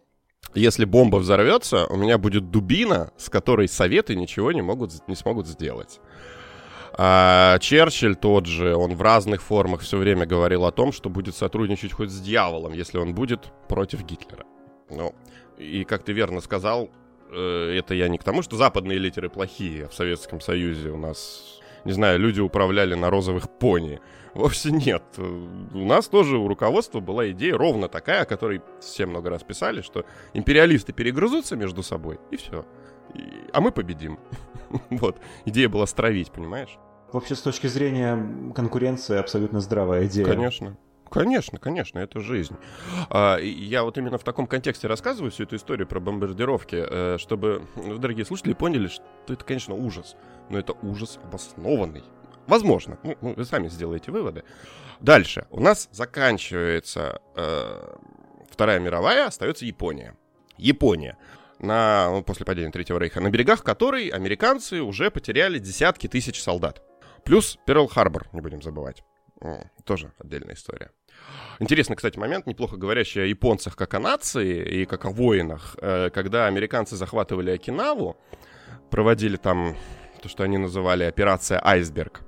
если 0.57 0.85
бомба 0.85 1.17
взорвется, 1.17 1.87
у 1.87 1.97
меня 1.97 2.19
будет 2.19 2.51
дубина, 2.51 3.13
с 3.17 3.29
которой 3.29 3.69
советы 3.69 4.17
ничего 4.17 4.53
не, 4.53 4.63
могут, 4.63 4.93
не 5.07 5.15
смогут 5.15 5.47
сделать. 5.47 6.01
А 6.99 7.59
Черчилль 7.59 8.17
тот 8.17 8.47
же, 8.47 8.75
он 8.75 8.95
в 8.95 9.03
разных 9.03 9.43
формах 9.43 9.83
все 9.83 9.99
время 9.99 10.25
говорил 10.25 10.65
о 10.65 10.73
том, 10.73 10.93
что 10.93 11.11
будет 11.11 11.35
сотрудничать 11.35 11.93
хоть 11.93 12.11
с 12.11 12.21
дьяволом, 12.21 12.73
если 12.73 12.97
он 12.97 13.15
будет 13.15 13.53
против 13.69 14.03
Гитлера. 14.03 14.47
Ну, 14.89 15.15
и 15.59 15.85
как 15.85 16.05
ты 16.05 16.13
верно 16.13 16.41
сказал, 16.41 16.91
э, 17.31 17.77
это 17.79 17.93
я 17.95 18.09
не 18.09 18.17
к 18.17 18.25
тому, 18.25 18.41
что 18.41 18.57
западные 18.57 18.99
литеры 18.99 19.29
плохие, 19.29 19.85
а 19.85 19.89
в 19.89 19.95
Советском 19.95 20.41
Союзе 20.41 20.89
у 20.89 20.97
нас, 20.97 21.61
не 21.85 21.93
знаю, 21.93 22.19
люди 22.19 22.41
управляли 22.41 22.95
на 22.95 23.11
розовых 23.11 23.51
пони. 23.59 24.01
Вовсе 24.37 24.71
нет. 24.71 25.03
У 25.17 25.87
нас 25.87 26.09
тоже 26.09 26.37
у 26.37 26.47
руководства 26.47 27.01
была 27.01 27.31
идея 27.31 27.57
ровно 27.57 27.89
такая, 27.89 28.23
о 28.23 28.25
которой 28.27 28.61
все 28.81 29.07
много 29.07 29.31
раз 29.31 29.43
писали, 29.43 29.81
что 29.81 30.05
империалисты 30.35 30.93
перегрызутся 30.93 31.57
между 31.57 31.83
собой, 31.83 32.21
и 32.31 32.37
все. 32.37 32.67
И... 33.15 33.21
А 33.55 33.63
мы 33.63 33.73
победим. 33.73 34.19
вот. 34.91 35.19
Идея 35.47 35.71
была 35.71 35.87
стравить, 35.87 36.31
понимаешь? 36.33 36.79
Вообще, 37.13 37.35
с 37.35 37.41
точки 37.41 37.67
зрения 37.67 38.53
конкуренции, 38.55 39.17
абсолютно 39.17 39.61
здравая 39.61 40.07
идея. 40.07 40.27
Конечно. 40.27 40.77
Конечно, 41.09 41.59
конечно, 41.59 41.99
это 42.01 42.21
жизнь. 42.21 42.57
А, 43.09 43.39
я 43.39 43.85
вот 43.85 43.97
именно 43.97 44.19
в 44.19 44.25
таком 44.25 44.47
контексте 44.47 44.87
рассказываю 44.87 45.31
всю 45.31 45.45
эту 45.45 45.57
историю 45.57 45.87
про 45.87 46.01
бомбардировки, 46.01 46.85
э, 46.87 47.19
чтобы 47.19 47.63
ну, 47.77 47.97
дорогие 47.97 48.27
слушатели 48.27 48.53
поняли, 48.55 48.89
что 48.89 49.05
это, 49.29 49.45
конечно, 49.45 49.75
ужас, 49.75 50.17
но 50.51 50.59
это 50.59 50.75
ужас 50.83 51.19
обоснованный. 51.23 52.03
Возможно. 52.47 52.99
Ну, 53.03 53.17
вы 53.21 53.45
сами 53.45 53.69
сделаете 53.69 54.13
выводы. 54.13 54.45
Дальше. 55.01 55.47
У 55.51 55.61
нас 55.61 55.89
заканчивается 55.93 57.21
э, 57.35 57.97
Вторая 58.51 58.79
мировая, 58.79 59.27
остается 59.27 59.65
Япония. 59.65 60.17
Япония. 60.57 61.19
На, 61.59 62.11
ну, 62.11 62.23
после 62.23 62.47
падения 62.47 62.71
Третьего 62.71 62.99
Рейха, 62.99 63.21
на 63.21 63.31
берегах 63.31 63.63
которой 63.63 64.09
американцы 64.09 64.83
уже 64.83 65.11
потеряли 65.11 65.59
десятки 65.59 66.07
тысяч 66.07 66.43
солдат. 66.43 66.83
Плюс 67.25 67.59
Перл-Харбор, 67.67 68.29
не 68.33 68.41
будем 68.41 68.63
забывать. 68.63 69.03
Тоже 69.85 70.13
отдельная 70.19 70.55
история. 70.55 70.91
Интересный, 71.59 71.97
кстати, 71.97 72.19
момент, 72.19 72.47
неплохо 72.47 72.77
говорящий 72.77 73.23
о 73.23 73.27
японцах 73.27 73.77
как 73.77 73.95
о 73.95 73.99
нации 73.99 74.83
и 74.83 74.85
как 74.85 75.05
о 75.07 75.11
воинах. 75.11 75.77
Э, 75.81 76.11
когда 76.11 76.47
американцы 76.47 76.97
захватывали 76.97 77.51
Окинаву, 77.51 78.17
проводили 78.91 79.37
там 79.37 79.77
то, 80.23 80.29
что 80.29 80.45
они 80.45 80.59
называли 80.59 81.05
операция 81.05 81.61
«Айсберг», 81.63 82.23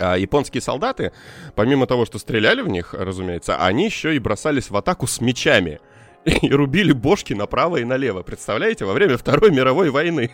а 0.00 0.16
японские 0.16 0.60
солдаты, 0.60 1.12
помимо 1.54 1.86
того, 1.86 2.06
что 2.06 2.18
стреляли 2.18 2.62
в 2.62 2.68
них, 2.68 2.94
разумеется, 2.94 3.56
они 3.56 3.84
еще 3.84 4.16
и 4.16 4.18
бросались 4.18 4.70
в 4.70 4.76
атаку 4.76 5.06
с 5.06 5.20
мечами. 5.20 5.80
И 6.24 6.50
рубили 6.52 6.92
бошки 6.92 7.32
направо 7.32 7.78
и 7.78 7.84
налево. 7.84 8.22
Представляете, 8.22 8.84
во 8.84 8.92
время 8.92 9.16
Второй 9.16 9.50
мировой 9.50 9.88
войны. 9.88 10.32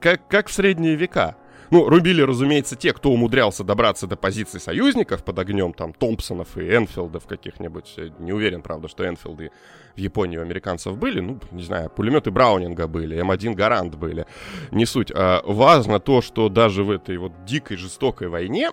Как, 0.00 0.28
как 0.28 0.48
в 0.48 0.52
средние 0.52 0.94
века. 0.94 1.36
Ну, 1.70 1.88
рубили, 1.88 2.22
разумеется, 2.22 2.76
те, 2.76 2.92
кто 2.92 3.10
умудрялся 3.10 3.64
добраться 3.64 4.06
до 4.06 4.16
позиций 4.16 4.60
союзников 4.60 5.24
под 5.24 5.38
огнем, 5.38 5.72
там, 5.72 5.92
Томпсонов 5.92 6.56
и 6.56 6.62
Энфилдов 6.62 7.26
каких-нибудь. 7.26 7.96
Не 8.18 8.32
уверен, 8.32 8.62
правда, 8.62 8.88
что 8.88 9.06
Энфилды 9.06 9.50
в 9.94 9.98
Японии 9.98 10.36
у 10.36 10.42
американцев 10.42 10.96
были. 10.96 11.20
Ну, 11.20 11.38
не 11.50 11.62
знаю, 11.62 11.90
пулеметы 11.90 12.30
Браунинга 12.30 12.86
были, 12.86 13.22
М1 13.22 13.54
Гарант 13.54 13.94
были. 13.94 14.26
Не 14.70 14.86
суть. 14.86 15.10
А 15.14 15.42
важно 15.44 16.00
то, 16.00 16.20
что 16.20 16.48
даже 16.48 16.84
в 16.84 16.90
этой 16.90 17.16
вот 17.16 17.32
дикой, 17.44 17.76
жестокой 17.76 18.28
войне 18.28 18.70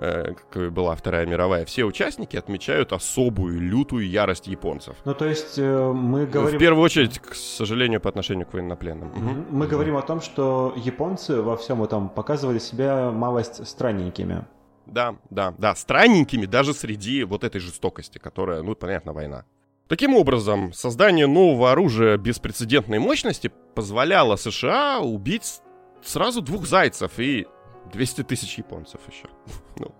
Э, 0.00 0.32
как 0.50 0.72
была 0.72 0.96
Вторая 0.96 1.26
мировая, 1.26 1.66
все 1.66 1.84
участники 1.84 2.34
отмечают 2.34 2.94
особую 2.94 3.60
лютую 3.60 4.08
ярость 4.08 4.46
японцев. 4.46 4.96
Ну, 5.04 5.12
то 5.12 5.26
есть 5.26 5.58
э, 5.58 5.92
мы 5.92 6.24
говорим... 6.24 6.56
В 6.56 6.58
первую 6.58 6.82
очередь, 6.82 7.18
к 7.18 7.34
сожалению, 7.34 8.00
по 8.00 8.08
отношению 8.08 8.46
к 8.46 8.54
военнопленным. 8.54 9.12
Мы 9.50 9.66
угу. 9.66 9.70
говорим 9.70 9.98
о 9.98 10.02
том, 10.02 10.22
что 10.22 10.72
японцы 10.74 11.42
во 11.42 11.58
всем 11.58 11.82
этом 11.82 12.08
показывали 12.08 12.58
себя 12.58 13.10
малость 13.10 13.66
странненькими. 13.68 14.46
Да, 14.86 15.16
да, 15.28 15.54
да, 15.58 15.74
странненькими 15.74 16.46
даже 16.46 16.72
среди 16.72 17.24
вот 17.24 17.44
этой 17.44 17.60
жестокости, 17.60 18.16
которая, 18.16 18.62
ну, 18.62 18.74
понятно, 18.74 19.12
война. 19.12 19.44
Таким 19.86 20.14
образом, 20.14 20.72
создание 20.72 21.26
нового 21.26 21.72
оружия 21.72 22.16
беспрецедентной 22.16 23.00
мощности 23.00 23.52
позволяло 23.74 24.36
США 24.36 25.00
убить 25.00 25.60
сразу 26.02 26.40
двух 26.40 26.66
зайцев 26.66 27.18
и 27.18 27.46
200 27.92 28.24
тысяч 28.24 28.58
японцев 28.58 29.00
еще. 29.08 29.28
ну. 29.76 29.94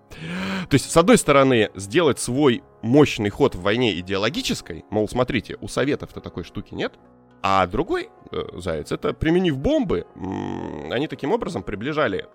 То 0.69 0.73
есть, 0.73 0.89
с 0.89 0.97
одной 0.97 1.17
стороны, 1.17 1.69
сделать 1.75 2.19
свой 2.19 2.63
мощный 2.81 3.29
ход 3.29 3.55
в 3.55 3.61
войне 3.61 3.97
идеологической, 3.99 4.85
мол, 4.89 5.07
смотрите, 5.07 5.57
у 5.61 5.67
Советов-то 5.67 6.21
такой 6.21 6.43
штуки 6.43 6.73
нет, 6.73 6.93
а 7.41 7.65
другой 7.67 8.09
э, 8.31 8.37
заяц, 8.57 8.91
это 8.91 9.13
применив 9.13 9.57
бомбы, 9.57 10.05
м- 10.15 10.91
они 10.91 11.07
таким 11.07 11.31
образом 11.31 11.63
приближали 11.63 12.27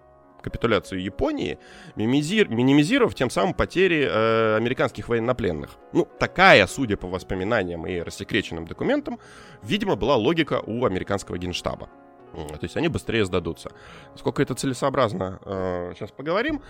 капитуляцию 0.42 1.02
Японии, 1.02 1.58
минимизировав 1.96 3.14
тем 3.14 3.30
самым 3.30 3.52
потери 3.52 4.06
э, 4.08 4.56
американских 4.56 5.08
военнопленных. 5.08 5.76
Ну, 5.92 6.06
такая, 6.20 6.66
судя 6.68 6.96
по 6.96 7.08
воспоминаниям 7.08 7.84
и 7.86 8.00
рассекреченным 8.00 8.66
документам, 8.66 9.18
видимо, 9.62 9.96
была 9.96 10.14
логика 10.16 10.62
у 10.64 10.84
американского 10.84 11.36
генштаба. 11.36 11.88
То 12.32 12.58
есть 12.62 12.76
они 12.76 12.88
быстрее 12.88 13.24
сдадутся. 13.24 13.70
Сколько 14.14 14.42
это 14.42 14.54
целесообразно, 14.54 15.40
э, 15.44 15.92
сейчас 15.94 16.10
поговорим. 16.10 16.62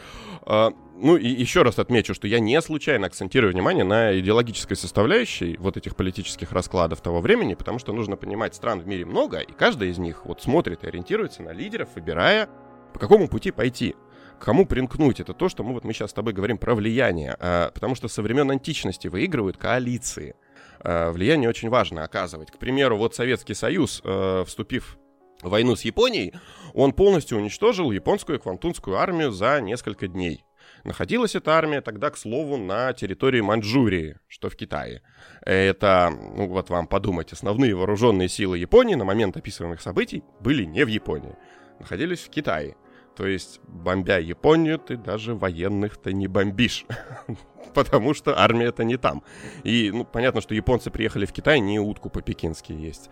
Э, 0.46 0.70
ну 0.96 1.16
и 1.16 1.28
еще 1.28 1.62
раз 1.62 1.78
отмечу, 1.78 2.14
что 2.14 2.28
я 2.28 2.38
не 2.38 2.60
случайно 2.62 3.06
акцентирую 3.06 3.52
внимание 3.52 3.84
на 3.84 4.18
идеологической 4.18 4.76
составляющей 4.76 5.56
вот 5.58 5.76
этих 5.76 5.96
политических 5.96 6.52
раскладов 6.52 7.00
того 7.00 7.20
времени, 7.20 7.54
потому 7.54 7.78
что 7.78 7.92
нужно 7.92 8.16
понимать, 8.16 8.54
стран 8.54 8.80
в 8.80 8.86
мире 8.86 9.04
много, 9.04 9.38
и 9.38 9.52
каждая 9.52 9.90
из 9.90 9.98
них 9.98 10.24
вот 10.24 10.42
смотрит 10.42 10.84
и 10.84 10.88
ориентируется 10.88 11.42
на 11.42 11.50
лидеров, 11.50 11.88
выбирая, 11.94 12.48
по 12.92 12.98
какому 12.98 13.28
пути 13.28 13.50
пойти 13.50 13.96
кому 14.38 14.66
примкнуть. 14.66 15.20
Это 15.20 15.32
то, 15.32 15.48
что 15.48 15.64
мы 15.64 15.74
вот 15.74 15.84
мы 15.84 15.92
сейчас 15.92 16.10
с 16.10 16.14
тобой 16.14 16.32
говорим 16.32 16.58
про 16.58 16.74
влияние. 16.74 17.36
А, 17.38 17.70
потому 17.70 17.94
что 17.94 18.08
со 18.08 18.22
времен 18.22 18.50
античности 18.50 19.08
выигрывают 19.08 19.56
коалиции. 19.56 20.36
А, 20.80 21.10
влияние 21.10 21.48
очень 21.48 21.68
важно 21.68 22.04
оказывать. 22.04 22.50
К 22.50 22.58
примеру, 22.58 22.96
вот 22.96 23.14
Советский 23.14 23.54
Союз, 23.54 24.02
а, 24.04 24.44
вступив 24.44 24.98
войну 25.42 25.76
с 25.76 25.82
Японией, 25.82 26.34
он 26.74 26.92
полностью 26.92 27.38
уничтожил 27.38 27.90
японскую 27.90 28.40
квантунскую 28.40 28.96
армию 28.96 29.32
за 29.32 29.60
несколько 29.60 30.08
дней. 30.08 30.44
Находилась 30.84 31.34
эта 31.34 31.52
армия 31.52 31.80
тогда, 31.80 32.10
к 32.10 32.16
слову, 32.16 32.56
на 32.56 32.92
территории 32.92 33.40
Маньчжурии, 33.40 34.18
что 34.28 34.48
в 34.48 34.56
Китае. 34.56 35.02
Это, 35.42 36.10
ну 36.10 36.46
вот 36.48 36.70
вам 36.70 36.86
подумать, 36.86 37.32
основные 37.32 37.74
вооруженные 37.74 38.28
силы 38.28 38.58
Японии 38.58 38.94
на 38.94 39.04
момент 39.04 39.36
описываемых 39.36 39.80
событий 39.80 40.22
были 40.40 40.64
не 40.64 40.84
в 40.84 40.88
Японии, 40.88 41.34
находились 41.80 42.20
в 42.20 42.30
Китае. 42.30 42.76
То 43.16 43.26
есть, 43.26 43.60
бомбя 43.66 44.18
Японию, 44.18 44.78
ты 44.78 44.96
даже 44.96 45.34
военных-то 45.34 46.12
не 46.12 46.28
бомбишь. 46.28 46.84
Потому 47.74 48.12
что 48.12 48.38
армия-то 48.38 48.84
не 48.84 48.98
там. 48.98 49.24
И, 49.64 49.90
ну, 49.90 50.04
понятно, 50.04 50.42
что 50.42 50.54
японцы 50.54 50.90
приехали 50.90 51.24
в 51.24 51.32
Китай, 51.32 51.58
не 51.60 51.80
утку 51.80 52.10
по-пекински 52.10 52.72
есть. 52.72 53.08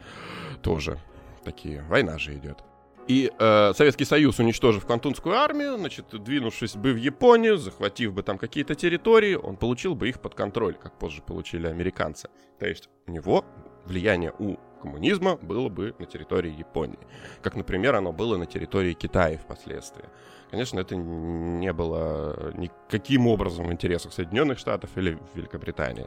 Тоже 0.62 1.00
такие. 1.45 1.83
Война 1.89 2.19
же 2.19 2.35
идет. 2.35 2.65
И 3.07 3.31
э, 3.39 3.73
Советский 3.75 4.07
Союз, 4.07 4.39
уничтожив 4.39 4.87
Кантунскую 4.87 5.37
армию, 5.37 5.77
значит, 5.77 6.07
двинувшись 6.11 6.75
бы 6.75 6.93
в 6.93 6.97
Японию, 6.97 7.59
захватив 7.59 8.15
бы 8.15 8.23
там 8.23 8.39
какие-то 8.39 8.75
территории, 8.75 9.35
он 9.35 9.57
получил 9.57 9.95
бы 9.95 10.09
их 10.09 10.21
под 10.21 10.35
контроль, 10.35 10.75
как 10.75 10.99
позже 10.99 11.21
получили 11.21 11.67
американцы. 11.67 12.29
То 12.59 12.67
есть 12.67 12.89
у 13.07 13.13
него 13.13 13.45
влияние 13.85 14.33
у 14.39 14.57
коммунизма 14.81 15.37
было 15.37 15.69
бы 15.69 15.95
на 15.99 16.07
территории 16.07 16.51
Японии. 16.51 16.99
Как, 17.43 17.57
например, 17.57 17.95
оно 17.95 18.13
было 18.13 18.39
на 18.39 18.47
территории 18.47 18.95
Китая 18.95 19.39
впоследствии. 19.39 20.05
Конечно, 20.51 20.81
это 20.81 20.97
не 20.97 21.73
было 21.73 22.53
никаким 22.55 23.27
образом 23.27 23.67
в 23.67 23.73
интересах 23.73 24.13
Соединенных 24.13 24.59
Штатов 24.59 24.91
или 24.97 25.19
Великобритании. 25.35 26.07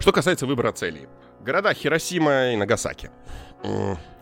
Что 0.00 0.12
касается 0.12 0.46
выбора 0.46 0.72
целей. 0.72 1.08
Города 1.44 1.72
Хиросима 1.74 2.52
и 2.52 2.56
Нагасаки. 2.56 3.10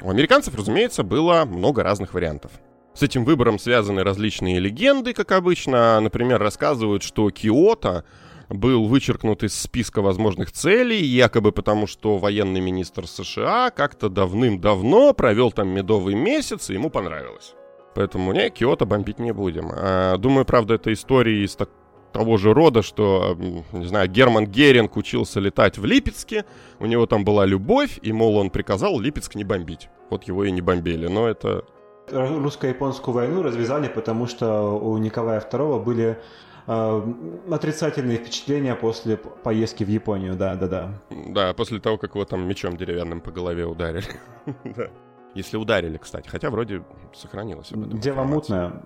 У 0.03 0.11
американцев, 0.11 0.55
разумеется, 0.55 1.03
было 1.03 1.45
много 1.45 1.83
разных 1.83 2.15
вариантов. 2.15 2.53
С 2.95 3.03
этим 3.03 3.25
выбором 3.25 3.59
связаны 3.59 4.05
различные 4.05 4.59
легенды, 4.59 5.15
как 5.15 5.33
обычно. 5.33 5.99
Например, 6.01 6.41
рассказывают, 6.41 7.03
что 7.03 7.31
Киото 7.31 8.05
был 8.49 8.87
вычеркнут 8.87 9.43
из 9.43 9.59
списка 9.59 10.03
возможных 10.03 10.53
целей, 10.53 11.03
якобы 11.03 11.53
потому, 11.53 11.87
что 11.87 12.19
военный 12.19 12.61
министр 12.61 13.07
США 13.07 13.71
как-то 13.71 14.09
давным-давно 14.09 15.15
провел 15.15 15.51
там 15.53 15.69
медовый 15.69 16.15
месяц, 16.15 16.69
и 16.69 16.75
ему 16.75 16.91
понравилось. 16.91 17.55
Поэтому 17.95 18.33
не, 18.33 18.51
Киото 18.51 18.85
бомбить 18.85 19.19
не 19.19 19.33
будем. 19.33 19.71
А, 19.73 20.17
думаю, 20.19 20.45
правда, 20.45 20.75
это 20.75 20.93
история 20.93 21.45
из 21.45 21.57
так, 21.57 21.71
того 22.13 22.37
же 22.37 22.53
рода, 22.55 22.83
что, 22.83 23.37
не 23.73 23.87
знаю, 23.87 24.09
Герман 24.09 24.47
Геринг 24.47 24.97
учился 24.97 25.41
летать 25.41 25.79
в 25.79 25.85
Липецке, 25.85 26.45
у 26.79 26.87
него 26.87 27.07
там 27.07 27.25
была 27.25 27.47
любовь, 27.47 27.99
и, 28.03 28.13
мол, 28.13 28.37
он 28.37 28.51
приказал 28.51 29.01
Липецк 29.01 29.35
не 29.35 29.45
бомбить. 29.45 29.89
Вот 30.11 30.25
его 30.25 30.45
и 30.45 30.51
не 30.51 30.61
бомбили, 30.61 31.07
но 31.07 31.29
это... 31.29 31.65
Русско-японскую 32.11 33.15
войну 33.15 33.43
развязали, 33.43 33.89
потому 33.89 34.27
что 34.27 34.79
у 34.79 34.99
Николая 34.99 35.41
II 35.41 35.83
были 35.83 36.19
э, 36.67 37.13
отрицательные 37.51 38.19
впечатления 38.19 38.75
после 38.75 39.17
поездки 39.17 39.85
в 39.85 39.89
Японию, 39.89 40.35
да, 40.35 40.55
да, 40.57 40.67
да. 40.67 41.03
Да, 41.29 41.55
после 41.55 41.81
того, 41.81 41.97
как 41.97 42.15
его 42.15 42.25
там 42.25 42.47
мечом 42.47 42.77
деревянным 42.77 43.21
по 43.21 43.31
голове 43.31 43.65
ударили. 43.65 44.05
Если 45.35 45.57
ударили, 45.57 45.97
кстати, 45.97 46.29
хотя 46.29 46.51
вроде 46.51 46.83
сохранилось. 47.15 47.69
Дело 47.73 48.25
мутное. 48.25 48.83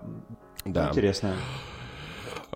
Да. 0.63 0.89
Интересное. 0.89 1.33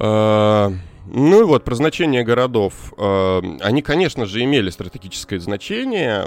А, 0.04 0.72
ну 1.06 1.42
и 1.42 1.44
вот, 1.44 1.64
про 1.64 1.76
значение 1.76 2.24
городов. 2.24 2.74
А, 2.98 3.40
они, 3.62 3.84
конечно 3.84 4.26
же, 4.26 4.44
имели 4.44 4.72
стратегическое 4.72 5.40
значение. 5.40 6.26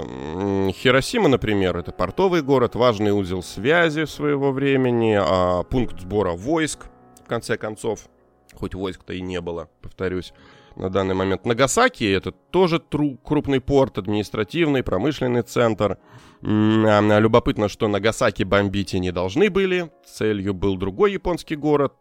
Хиросима, 0.71 1.27
например, 1.27 1.75
это 1.75 1.91
портовый 1.91 2.41
город, 2.41 2.75
важный 2.75 3.11
узел 3.11 3.43
связи 3.43 4.05
своего 4.05 4.53
времени, 4.53 5.19
а 5.21 5.63
пункт 5.63 5.99
сбора 5.99 6.31
войск, 6.31 6.85
в 7.25 7.27
конце 7.27 7.57
концов. 7.57 8.07
Хоть 8.53 8.75
войск-то 8.75 9.11
и 9.13 9.19
не 9.19 9.41
было, 9.41 9.67
повторюсь 9.81 10.33
на 10.77 10.89
данный 10.89 11.15
момент. 11.15 11.45
Нагасаки 11.45 12.05
это 12.05 12.31
тоже 12.31 12.79
тру- 12.79 13.17
крупный 13.17 13.59
порт, 13.59 13.97
административный, 13.97 14.83
промышленный 14.83 15.41
центр. 15.41 15.97
Любопытно, 16.41 17.67
что 17.67 17.89
Нагасаки 17.89 18.43
бомбить 18.43 18.93
и 18.93 18.99
не 18.99 19.11
должны 19.11 19.49
были. 19.49 19.91
Целью 20.05 20.53
был 20.53 20.77
другой 20.77 21.11
японский 21.13 21.57
город, 21.57 21.93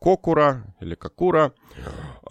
Кокура 0.00 0.64
или 0.80 0.94
Кокура. 0.94 1.52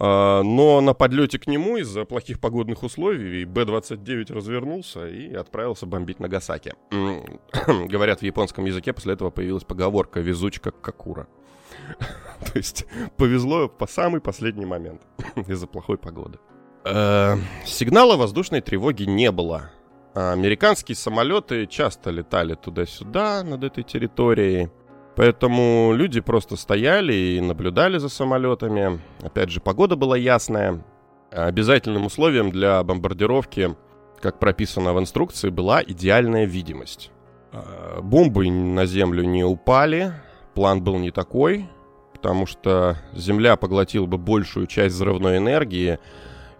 А, 0.00 0.42
но 0.42 0.80
на 0.80 0.94
подлете 0.94 1.38
к 1.38 1.46
нему 1.46 1.76
из-за 1.78 2.04
плохих 2.04 2.40
погодных 2.40 2.82
условий 2.82 3.44
Б-29 3.44 4.32
развернулся 4.32 5.08
и 5.08 5.34
отправился 5.34 5.86
бомбить 5.86 6.20
Нагасаки. 6.20 6.74
Говорят, 7.66 8.20
в 8.20 8.22
японском 8.22 8.64
языке 8.64 8.92
после 8.92 9.14
этого 9.14 9.30
появилась 9.30 9.64
поговорка 9.64 10.20
«везуч 10.20 10.60
как 10.60 10.80
Кокура». 10.80 11.26
То 11.98 12.56
есть 12.58 12.86
повезло 13.16 13.68
по 13.68 13.86
самый 13.86 14.20
последний 14.20 14.66
момент 14.66 15.02
из-за 15.48 15.66
плохой 15.66 15.98
погоды. 15.98 16.38
Э, 16.84 17.36
сигнала 17.66 18.16
воздушной 18.16 18.60
тревоги 18.60 19.02
не 19.02 19.30
было. 19.30 19.70
Американские 20.14 20.96
самолеты 20.96 21.66
часто 21.66 22.10
летали 22.10 22.54
туда-сюда 22.54 23.44
над 23.44 23.62
этой 23.62 23.84
территорией. 23.84 24.70
Поэтому 25.18 25.94
люди 25.94 26.20
просто 26.20 26.54
стояли 26.54 27.12
и 27.12 27.40
наблюдали 27.40 27.98
за 27.98 28.08
самолетами. 28.08 29.00
Опять 29.20 29.50
же, 29.50 29.60
погода 29.60 29.96
была 29.96 30.16
ясная. 30.16 30.84
Обязательным 31.32 32.06
условием 32.06 32.52
для 32.52 32.84
бомбардировки, 32.84 33.74
как 34.20 34.38
прописано 34.38 34.94
в 34.94 35.00
инструкции, 35.00 35.48
была 35.48 35.82
идеальная 35.82 36.44
видимость. 36.44 37.10
Э, 37.50 38.00
бомбы 38.00 38.48
на 38.48 38.86
землю 38.86 39.24
не 39.24 39.42
упали, 39.42 40.12
план 40.54 40.84
был 40.84 40.98
не 40.98 41.10
такой, 41.10 41.68
потому 42.12 42.46
что 42.46 42.96
Земля 43.12 43.56
поглотила 43.56 44.06
бы 44.06 44.18
большую 44.18 44.68
часть 44.68 44.94
взрывной 44.94 45.38
энергии, 45.38 45.98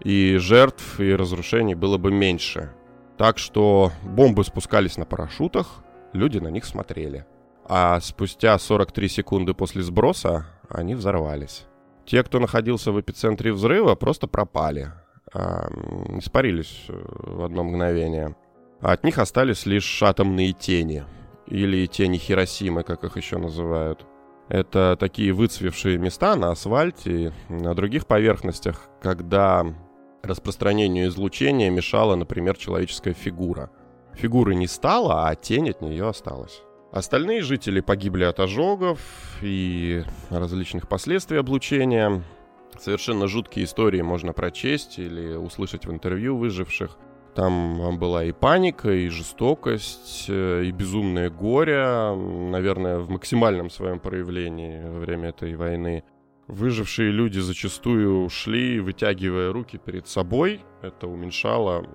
и 0.03 0.35
жертв 0.35 0.99
и 0.99 1.15
разрушений 1.15 1.75
было 1.75 1.97
бы 1.97 2.11
меньше. 2.11 2.73
Так 3.17 3.37
что 3.37 3.93
бомбы 4.03 4.43
спускались 4.43 4.97
на 4.97 5.05
парашютах, 5.05 5.81
люди 6.11 6.39
на 6.39 6.49
них 6.49 6.65
смотрели 6.65 7.25
а 7.69 7.99
спустя 8.01 8.57
43 8.57 9.07
секунды 9.07 9.53
после 9.53 9.83
сброса 9.83 10.47
они 10.67 10.95
взорвались. 10.95 11.65
Те, 12.05 12.23
кто 12.23 12.39
находился 12.39 12.91
в 12.91 12.99
эпицентре 12.99 13.53
взрыва, 13.53 13.93
просто 13.93 14.25
пропали, 14.25 14.91
а, 15.31 15.69
испарились 16.17 16.85
э, 16.89 16.93
в 16.93 17.43
одно 17.43 17.63
мгновение. 17.63 18.35
А 18.81 18.93
от 18.93 19.03
них 19.03 19.19
остались 19.19 19.67
лишь 19.67 20.01
атомные 20.01 20.53
тени, 20.53 21.03
или 21.45 21.85
тени 21.85 22.17
Хиросимы, 22.17 22.81
как 22.81 23.03
их 23.03 23.15
еще 23.17 23.37
называют. 23.37 24.03
Это 24.47 24.97
такие 24.99 25.31
выцвевшие 25.31 25.99
места 25.99 26.35
на 26.35 26.49
асфальте 26.49 27.11
и 27.11 27.31
на 27.53 27.75
других 27.75 28.07
поверхностях, 28.07 28.89
когда 28.99 29.63
распространению 30.23 31.09
излучения 31.09 31.69
мешала, 31.69 32.15
например, 32.15 32.57
человеческая 32.57 33.13
фигура. 33.13 33.69
Фигуры 34.15 34.55
не 34.55 34.65
стало, 34.65 35.27
а 35.27 35.35
тень 35.35 35.69
от 35.69 35.81
нее 35.81 36.07
осталась. 36.07 36.63
Остальные 36.91 37.43
жители 37.43 37.81
погибли 37.81 38.23
от 38.23 38.39
ожогов 38.39 38.99
и 39.43 40.03
различных 40.31 40.87
последствий 40.87 41.37
облучения. 41.37 42.23
Совершенно 42.79 43.27
жуткие 43.27 43.65
истории 43.65 44.01
можно 44.01 44.33
прочесть 44.33 44.97
или 44.97 45.35
услышать 45.35 45.85
в 45.85 45.91
интервью 45.91 46.35
выживших. 46.37 46.97
Там 47.35 47.99
была 47.99 48.23
и 48.23 48.31
паника, 48.31 48.91
и 48.91 49.07
жестокость, 49.07 50.25
э, 50.29 50.63
и 50.65 50.71
безумное 50.71 51.29
горе, 51.29 52.15
наверное, 52.15 52.97
в 52.97 53.09
максимальном 53.11 53.69
своем 53.69 53.99
проявлении 53.99 54.81
во 54.83 54.99
время 54.99 55.29
этой 55.29 55.55
войны. 55.55 56.03
Выжившие 56.47 57.11
люди 57.11 57.37
зачастую 57.37 58.25
ушли, 58.25 58.79
вытягивая 58.79 59.53
руки 59.53 59.77
перед 59.77 60.07
собой. 60.07 60.61
Это 60.81 61.07
уменьшало 61.07 61.85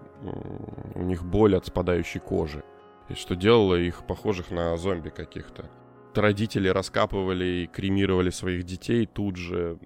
у 0.95 1.03
них 1.03 1.25
боль 1.25 1.57
от 1.57 1.67
спадающей 1.67 2.21
кожи 2.21 2.63
и 3.09 3.15
что 3.15 3.35
делало 3.35 3.77
их 3.77 4.07
похожих 4.07 4.51
на 4.51 4.77
зомби 4.77 5.11
каких-то. 5.11 5.71
родители 6.15 6.69
раскапывали 6.69 7.45
и 7.45 7.67
кремировали 7.67 8.31
своих 8.31 8.65
детей 8.65 9.07
тут 9.07 9.37
же. 9.37 9.79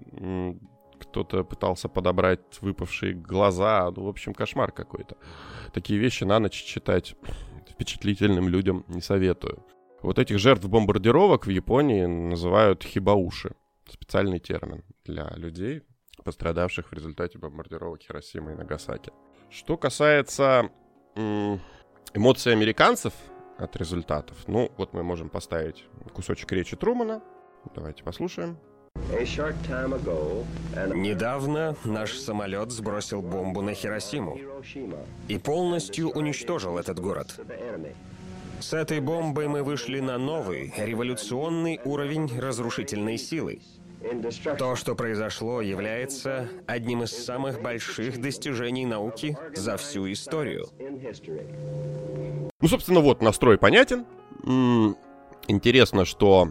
Кто-то 0.99 1.43
пытался 1.45 1.87
подобрать 1.87 2.61
выпавшие 2.61 3.13
глаза. 3.13 3.89
Ну, 3.95 4.03
в 4.03 4.09
общем, 4.09 4.33
кошмар 4.33 4.71
какой-то. 4.71 5.15
Такие 5.73 5.97
вещи 5.97 6.25
на 6.25 6.39
ночь 6.39 6.61
читать 6.63 7.15
впечатлительным 7.69 8.49
людям 8.49 8.83
не 8.89 9.01
советую. 9.01 9.65
Вот 10.01 10.19
этих 10.19 10.39
жертв 10.39 10.67
бомбардировок 10.67 11.45
в 11.45 11.49
Японии 11.49 12.05
называют 12.05 12.83
хибауши. 12.83 13.55
Специальный 13.87 14.39
термин 14.39 14.83
для 15.05 15.29
людей, 15.35 15.83
пострадавших 16.23 16.91
в 16.91 16.93
результате 16.93 17.37
бомбардировок 17.37 18.01
Хиросимы 18.01 18.51
и 18.51 18.55
Нагасаки. 18.55 19.11
Что 19.49 19.77
касается 19.77 20.69
эмоций 22.13 22.51
американцев 22.53 23.13
от 23.57 23.75
результатов, 23.75 24.37
ну, 24.47 24.71
вот 24.77 24.93
мы 24.93 25.03
можем 25.03 25.29
поставить 25.29 25.85
кусочек 26.13 26.51
речи 26.51 26.75
Трумана. 26.75 27.21
Давайте 27.75 28.03
послушаем. 28.03 28.57
Недавно 30.95 31.75
наш 31.83 32.13
самолет 32.17 32.71
сбросил 32.71 33.21
бомбу 33.21 33.61
на 33.61 33.73
Хиросиму 33.73 34.39
и 35.27 35.37
полностью 35.37 36.09
уничтожил 36.09 36.77
этот 36.77 36.99
город. 36.99 37.39
С 38.59 38.73
этой 38.73 38.99
бомбой 38.99 39.47
мы 39.47 39.63
вышли 39.63 39.99
на 39.99 40.17
новый, 40.17 40.73
революционный 40.77 41.79
уровень 41.85 42.29
разрушительной 42.37 43.17
силы. 43.17 43.61
То, 44.57 44.75
что 44.75 44.95
произошло, 44.95 45.61
является 45.61 46.47
одним 46.67 47.03
из 47.03 47.11
самых 47.11 47.61
больших 47.61 48.21
достижений 48.21 48.85
науки 48.85 49.37
за 49.55 49.77
всю 49.77 50.11
историю. 50.11 50.67
Ну, 52.61 52.67
собственно, 52.67 53.01
вот 53.01 53.21
настрой 53.21 53.57
понятен. 53.57 54.05
Интересно, 55.47 56.05
что 56.05 56.49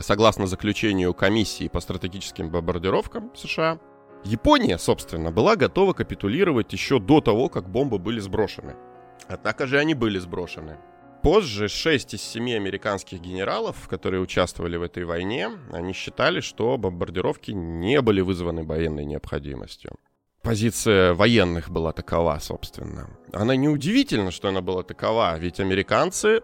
согласно 0.00 0.46
заключению 0.46 1.14
комиссии 1.14 1.68
по 1.68 1.80
стратегическим 1.80 2.50
бомбардировкам 2.50 3.30
США, 3.34 3.78
Япония, 4.24 4.78
собственно, 4.78 5.30
была 5.30 5.54
готова 5.54 5.92
капитулировать 5.92 6.72
еще 6.72 6.98
до 6.98 7.20
того, 7.20 7.48
как 7.48 7.68
бомбы 7.68 7.98
были 7.98 8.18
сброшены. 8.18 8.74
Однако 9.28 9.66
же 9.66 9.78
они 9.78 9.94
были 9.94 10.18
сброшены. 10.18 10.78
Позже 11.26 11.66
6 11.66 12.14
из 12.14 12.22
7 12.22 12.54
американских 12.54 13.20
генералов, 13.20 13.88
которые 13.88 14.20
участвовали 14.20 14.76
в 14.76 14.82
этой 14.82 15.04
войне, 15.04 15.50
они 15.72 15.92
считали, 15.92 16.38
что 16.38 16.78
бомбардировки 16.78 17.50
не 17.50 18.00
были 18.00 18.20
вызваны 18.20 18.62
военной 18.62 19.04
необходимостью. 19.04 19.96
Позиция 20.42 21.14
военных 21.14 21.68
была 21.68 21.90
такова, 21.90 22.38
собственно. 22.38 23.10
Она 23.32 23.56
неудивительна, 23.56 24.30
что 24.30 24.50
она 24.50 24.60
была 24.60 24.84
такова, 24.84 25.36
ведь 25.36 25.58
американцы, 25.58 26.42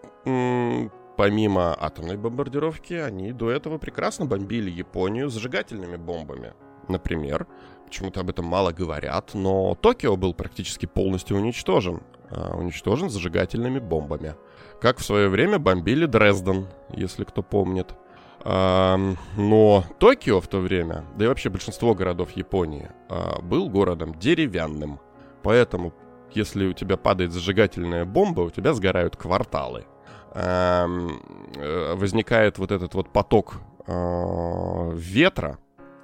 помимо 1.16 1.76
атомной 1.80 2.16
бомбардировки, 2.16 2.94
они 2.94 3.30
до 3.30 3.52
этого 3.52 3.78
прекрасно 3.78 4.26
бомбили 4.26 4.68
Японию 4.68 5.30
зажигательными 5.30 5.96
бомбами. 5.96 6.54
Например, 6.88 7.46
почему-то 7.84 8.18
об 8.18 8.30
этом 8.30 8.46
мало 8.46 8.72
говорят, 8.72 9.34
но 9.34 9.76
Токио 9.76 10.16
был 10.16 10.34
практически 10.34 10.86
полностью 10.86 11.36
уничтожен. 11.36 12.02
А, 12.34 12.56
уничтожен 12.56 13.10
зажигательными 13.10 13.78
бомбами 13.78 14.34
как 14.82 14.98
в 14.98 15.04
свое 15.04 15.28
время 15.28 15.60
бомбили 15.60 16.06
Дрезден, 16.06 16.66
если 16.90 17.22
кто 17.22 17.42
помнит. 17.42 17.94
Но 18.44 19.84
Токио 20.00 20.40
в 20.40 20.48
то 20.48 20.58
время, 20.58 21.04
да 21.16 21.24
и 21.24 21.28
вообще 21.28 21.48
большинство 21.48 21.94
городов 21.94 22.32
Японии, 22.32 22.90
а, 23.08 23.40
был 23.40 23.70
городом 23.70 24.16
деревянным. 24.16 24.98
Поэтому, 25.44 25.94
если 26.32 26.66
у 26.66 26.72
тебя 26.72 26.96
падает 26.96 27.30
зажигательная 27.30 28.04
бомба, 28.04 28.40
у 28.40 28.50
тебя 28.50 28.74
сгорают 28.74 29.16
кварталы. 29.16 29.84
Э, 30.34 30.88
возникает 31.94 32.58
вот 32.58 32.72
этот 32.72 32.94
вот 32.94 33.10
поток 33.10 33.60
а, 33.86 34.90
ветра, 34.92 35.58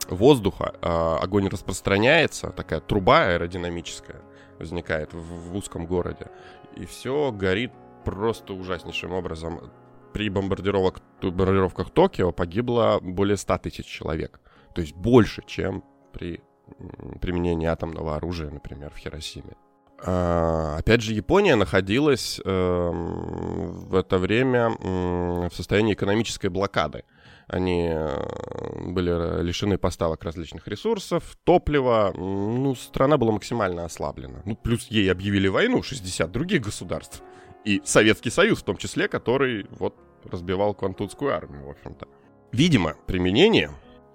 воздуха, 0.09 0.75
а, 0.81 1.19
огонь 1.21 1.49
распространяется, 1.49 2.51
такая 2.51 2.79
труба 2.79 3.25
аэродинамическая 3.25 4.21
возникает 4.59 5.13
в 5.13 5.57
узком 5.57 5.87
городе, 5.87 6.27
и 6.77 6.85
все 6.87 7.33
горит 7.33 7.73
просто 8.05 8.55
ужаснейшим 8.55 9.13
образом. 9.13 9.71
При 10.13 10.31
бомбардировок, 10.31 11.01
бомбардировках 11.21 11.91
Токио 11.91 12.33
погибло 12.33 12.99
более 13.03 13.37
100 13.37 13.59
тысяч 13.59 13.87
человек. 13.87 14.41
То 14.75 14.81
есть 14.81 14.95
больше, 14.95 15.43
чем 15.47 15.85
при 16.13 16.43
применении 17.21 17.67
атомного 17.67 18.17
оружия, 18.17 18.51
например, 18.51 18.91
в 18.91 18.97
Хиросиме. 18.97 19.55
А, 20.05 20.77
опять 20.79 21.03
же, 21.03 21.13
Япония 21.13 21.57
находилась 21.57 22.41
э, 22.45 22.91
в 22.91 23.95
это 23.95 24.19
время 24.19 24.71
э, 24.79 25.49
в 25.49 25.55
состоянии 25.55 25.95
экономической 25.95 26.49
блокады. 26.49 27.05
Они 27.49 27.89
э, 27.91 28.91
были 28.93 29.43
лишены 29.43 29.79
поставок 29.79 30.23
различных 30.23 30.69
ресурсов, 30.69 31.37
топлива. 31.45 32.13
Ну, 32.15 32.75
страна 32.75 33.17
была 33.17 33.33
максимально 33.33 33.85
ослаблена. 33.85 34.43
Ну, 34.45 34.55
плюс 34.55 34.87
ей 34.89 35.11
объявили 35.11 35.49
войну 35.49 35.83
60 35.83 36.31
других 36.31 36.63
государств 36.63 37.23
и 37.65 37.83
Советский 37.85 38.31
Союз 38.31 38.61
в 38.61 38.65
том 38.65 38.77
числе, 38.77 39.09
который 39.09 39.67
вот 39.71 39.95
разбивал 40.25 40.75
Квантунскую 40.75 41.35
армию, 41.35 41.67
в 41.67 41.71
общем-то. 41.71 42.09
Видимо, 42.53 42.95
применение 43.07 43.71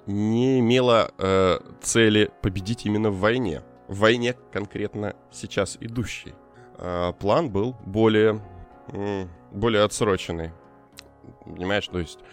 не 0.08 0.60
имело 0.60 1.12
э, 1.18 1.60
цели 1.82 2.32
победить 2.42 2.86
именно 2.86 3.10
в 3.12 3.20
войне. 3.20 3.62
В 3.88 4.00
войне 4.00 4.36
конкретно 4.52 5.16
сейчас 5.32 5.78
идущей. 5.80 6.34
Э, 6.78 7.14
план 7.20 7.52
был 7.52 7.76
более, 7.86 8.42
э, 8.92 9.28
более 9.52 9.84
отсроченный. 9.84 10.52
Понимаешь, 11.46 11.88
то 11.88 12.00
есть 12.00 12.20
э, 12.20 12.24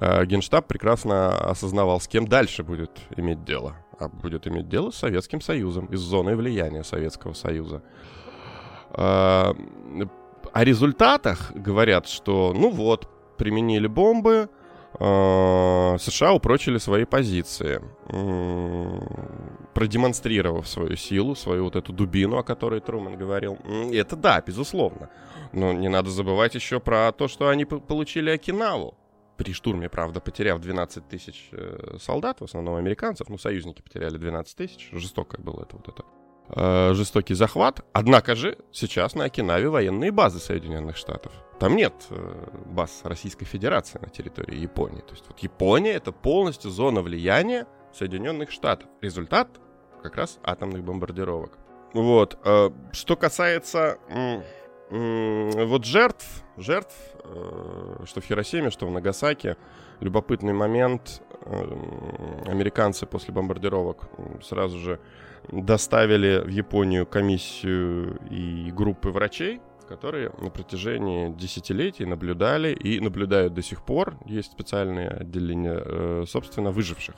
Генштаб 0.00 0.66
прекрасно 0.66 1.36
осознавал, 1.50 2.00
с 2.00 2.08
кем 2.08 2.26
дальше 2.26 2.62
будет 2.62 2.90
иметь 3.16 3.44
дело. 3.44 3.76
А 3.98 4.08
будет 4.08 4.48
иметь 4.48 4.68
дело 4.68 4.90
с 4.90 4.96
Советским 4.96 5.40
Союзом, 5.40 5.86
из 5.86 6.00
зоны 6.00 6.34
влияния 6.34 6.82
Советского 6.82 7.34
Союза. 7.34 7.82
Э, 8.94 9.52
о 10.52 10.64
результатах 10.64 11.52
говорят, 11.54 12.08
что, 12.08 12.52
ну 12.54 12.70
вот, 12.70 13.08
применили 13.38 13.86
бомбы, 13.86 14.48
э, 14.98 15.96
США 15.98 16.32
упрочили 16.32 16.78
свои 16.78 17.04
позиции, 17.04 17.80
продемонстрировав 19.72 20.66
свою 20.66 20.96
силу, 20.96 21.34
свою 21.34 21.64
вот 21.64 21.76
эту 21.76 21.92
дубину, 21.92 22.38
о 22.38 22.42
которой 22.42 22.80
Труман 22.80 23.16
говорил. 23.16 23.56
Это 23.92 24.16
да, 24.16 24.42
безусловно. 24.44 25.10
Но 25.52 25.72
не 25.72 25.88
надо 25.88 26.10
забывать 26.10 26.54
еще 26.54 26.80
про 26.80 27.12
то, 27.12 27.28
что 27.28 27.48
они 27.48 27.64
получили 27.64 28.30
Окинаву. 28.30 28.94
При 29.42 29.54
штурме, 29.54 29.88
правда, 29.88 30.20
потеряв 30.20 30.60
12 30.60 31.08
тысяч 31.08 31.48
э, 31.50 31.96
солдат, 32.00 32.40
в 32.40 32.44
основном 32.44 32.76
американцев, 32.76 33.28
ну, 33.28 33.38
союзники 33.38 33.82
потеряли 33.82 34.16
12 34.16 34.56
тысяч, 34.56 34.88
жестоко 34.92 35.40
было 35.40 35.62
это 35.62 35.76
вот 35.76 35.88
это 35.88 36.04
э, 36.50 36.94
жестокий 36.94 37.34
захват. 37.34 37.84
Однако 37.92 38.36
же 38.36 38.56
сейчас 38.70 39.16
на 39.16 39.24
Окинаве 39.24 39.68
военные 39.68 40.12
базы 40.12 40.38
Соединенных 40.38 40.96
Штатов. 40.96 41.32
Там 41.58 41.74
нет 41.74 41.92
э, 42.10 42.50
баз 42.66 43.00
Российской 43.02 43.46
Федерации 43.46 43.98
на 43.98 44.10
территории 44.10 44.60
Японии. 44.60 45.00
То 45.00 45.14
есть 45.14 45.24
вот 45.26 45.40
Япония 45.40 45.94
это 45.94 46.12
полностью 46.12 46.70
зона 46.70 47.02
влияния 47.02 47.66
Соединенных 47.92 48.52
Штатов. 48.52 48.88
Результат 49.00 49.48
как 50.04 50.14
раз 50.14 50.38
атомных 50.44 50.84
бомбардировок. 50.84 51.58
Вот. 51.94 52.38
Что 52.92 53.16
касается 53.16 53.98
вот 54.92 55.84
жертв, 55.86 56.26
жертв, 56.58 56.94
э, 57.24 58.04
что 58.04 58.20
в 58.20 58.24
Хиросиме, 58.24 58.70
что 58.70 58.86
в 58.86 58.90
Нагасаки, 58.90 59.56
любопытный 60.00 60.52
момент. 60.52 61.22
Э, 61.46 61.64
американцы 62.46 63.06
после 63.06 63.32
бомбардировок 63.32 64.10
сразу 64.42 64.78
же 64.78 65.00
доставили 65.50 66.42
в 66.44 66.48
Японию 66.48 67.06
комиссию 67.06 68.18
и 68.30 68.70
группы 68.70 69.08
врачей, 69.08 69.60
которые 69.88 70.30
на 70.38 70.50
протяжении 70.50 71.30
десятилетий 71.30 72.04
наблюдали 72.04 72.74
и 72.74 73.00
наблюдают 73.00 73.54
до 73.54 73.62
сих 73.62 73.84
пор. 73.84 74.16
Есть 74.26 74.52
специальные 74.52 75.08
отделения, 75.08 75.82
э, 75.84 76.24
собственно, 76.28 76.70
выживших. 76.70 77.14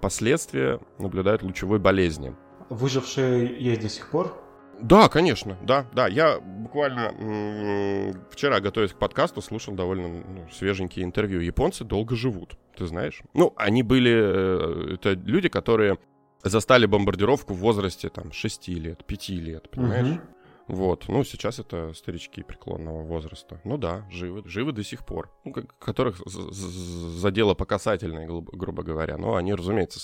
Последствия 0.00 0.78
наблюдают 0.98 1.42
лучевой 1.42 1.80
болезни. 1.80 2.34
Выжившие 2.68 3.56
есть 3.58 3.80
до 3.80 3.88
сих 3.88 4.08
пор? 4.10 4.47
Да, 4.80 5.08
конечно, 5.08 5.56
да, 5.62 5.86
да. 5.92 6.08
Я 6.08 6.40
буквально 6.40 8.14
вчера, 8.30 8.60
готовясь 8.60 8.92
к 8.92 8.98
подкасту, 8.98 9.42
слушал 9.42 9.74
довольно 9.74 10.08
ну, 10.08 10.48
свеженькие 10.52 11.04
интервью. 11.04 11.40
Японцы 11.40 11.84
долго 11.84 12.14
живут, 12.14 12.56
ты 12.76 12.86
знаешь. 12.86 13.22
Ну, 13.34 13.52
они 13.56 13.82
были... 13.82 14.12
Э, 14.12 14.94
это 14.94 15.12
люди, 15.12 15.48
которые 15.48 15.98
застали 16.42 16.86
бомбардировку 16.86 17.54
в 17.54 17.58
возрасте 17.58 18.08
там 18.08 18.32
6 18.32 18.68
лет, 18.68 19.04
5 19.04 19.28
лет, 19.30 19.70
понимаешь? 19.70 20.06
Угу. 20.06 20.20
Вот. 20.68 21.08
Ну, 21.08 21.24
сейчас 21.24 21.58
это 21.58 21.94
старички 21.94 22.42
преклонного 22.42 23.02
возраста. 23.02 23.60
Ну 23.64 23.78
да, 23.78 24.06
живы, 24.10 24.42
живы 24.46 24.72
до 24.72 24.84
сих 24.84 25.04
пор. 25.04 25.30
Ну, 25.44 25.52
которых 25.52 26.20
задело 26.26 27.54
по 27.54 27.64
касательной, 27.64 28.26
грубо, 28.26 28.82
говоря. 28.82 29.16
Но 29.16 29.36
они, 29.36 29.54
разумеется, 29.54 29.98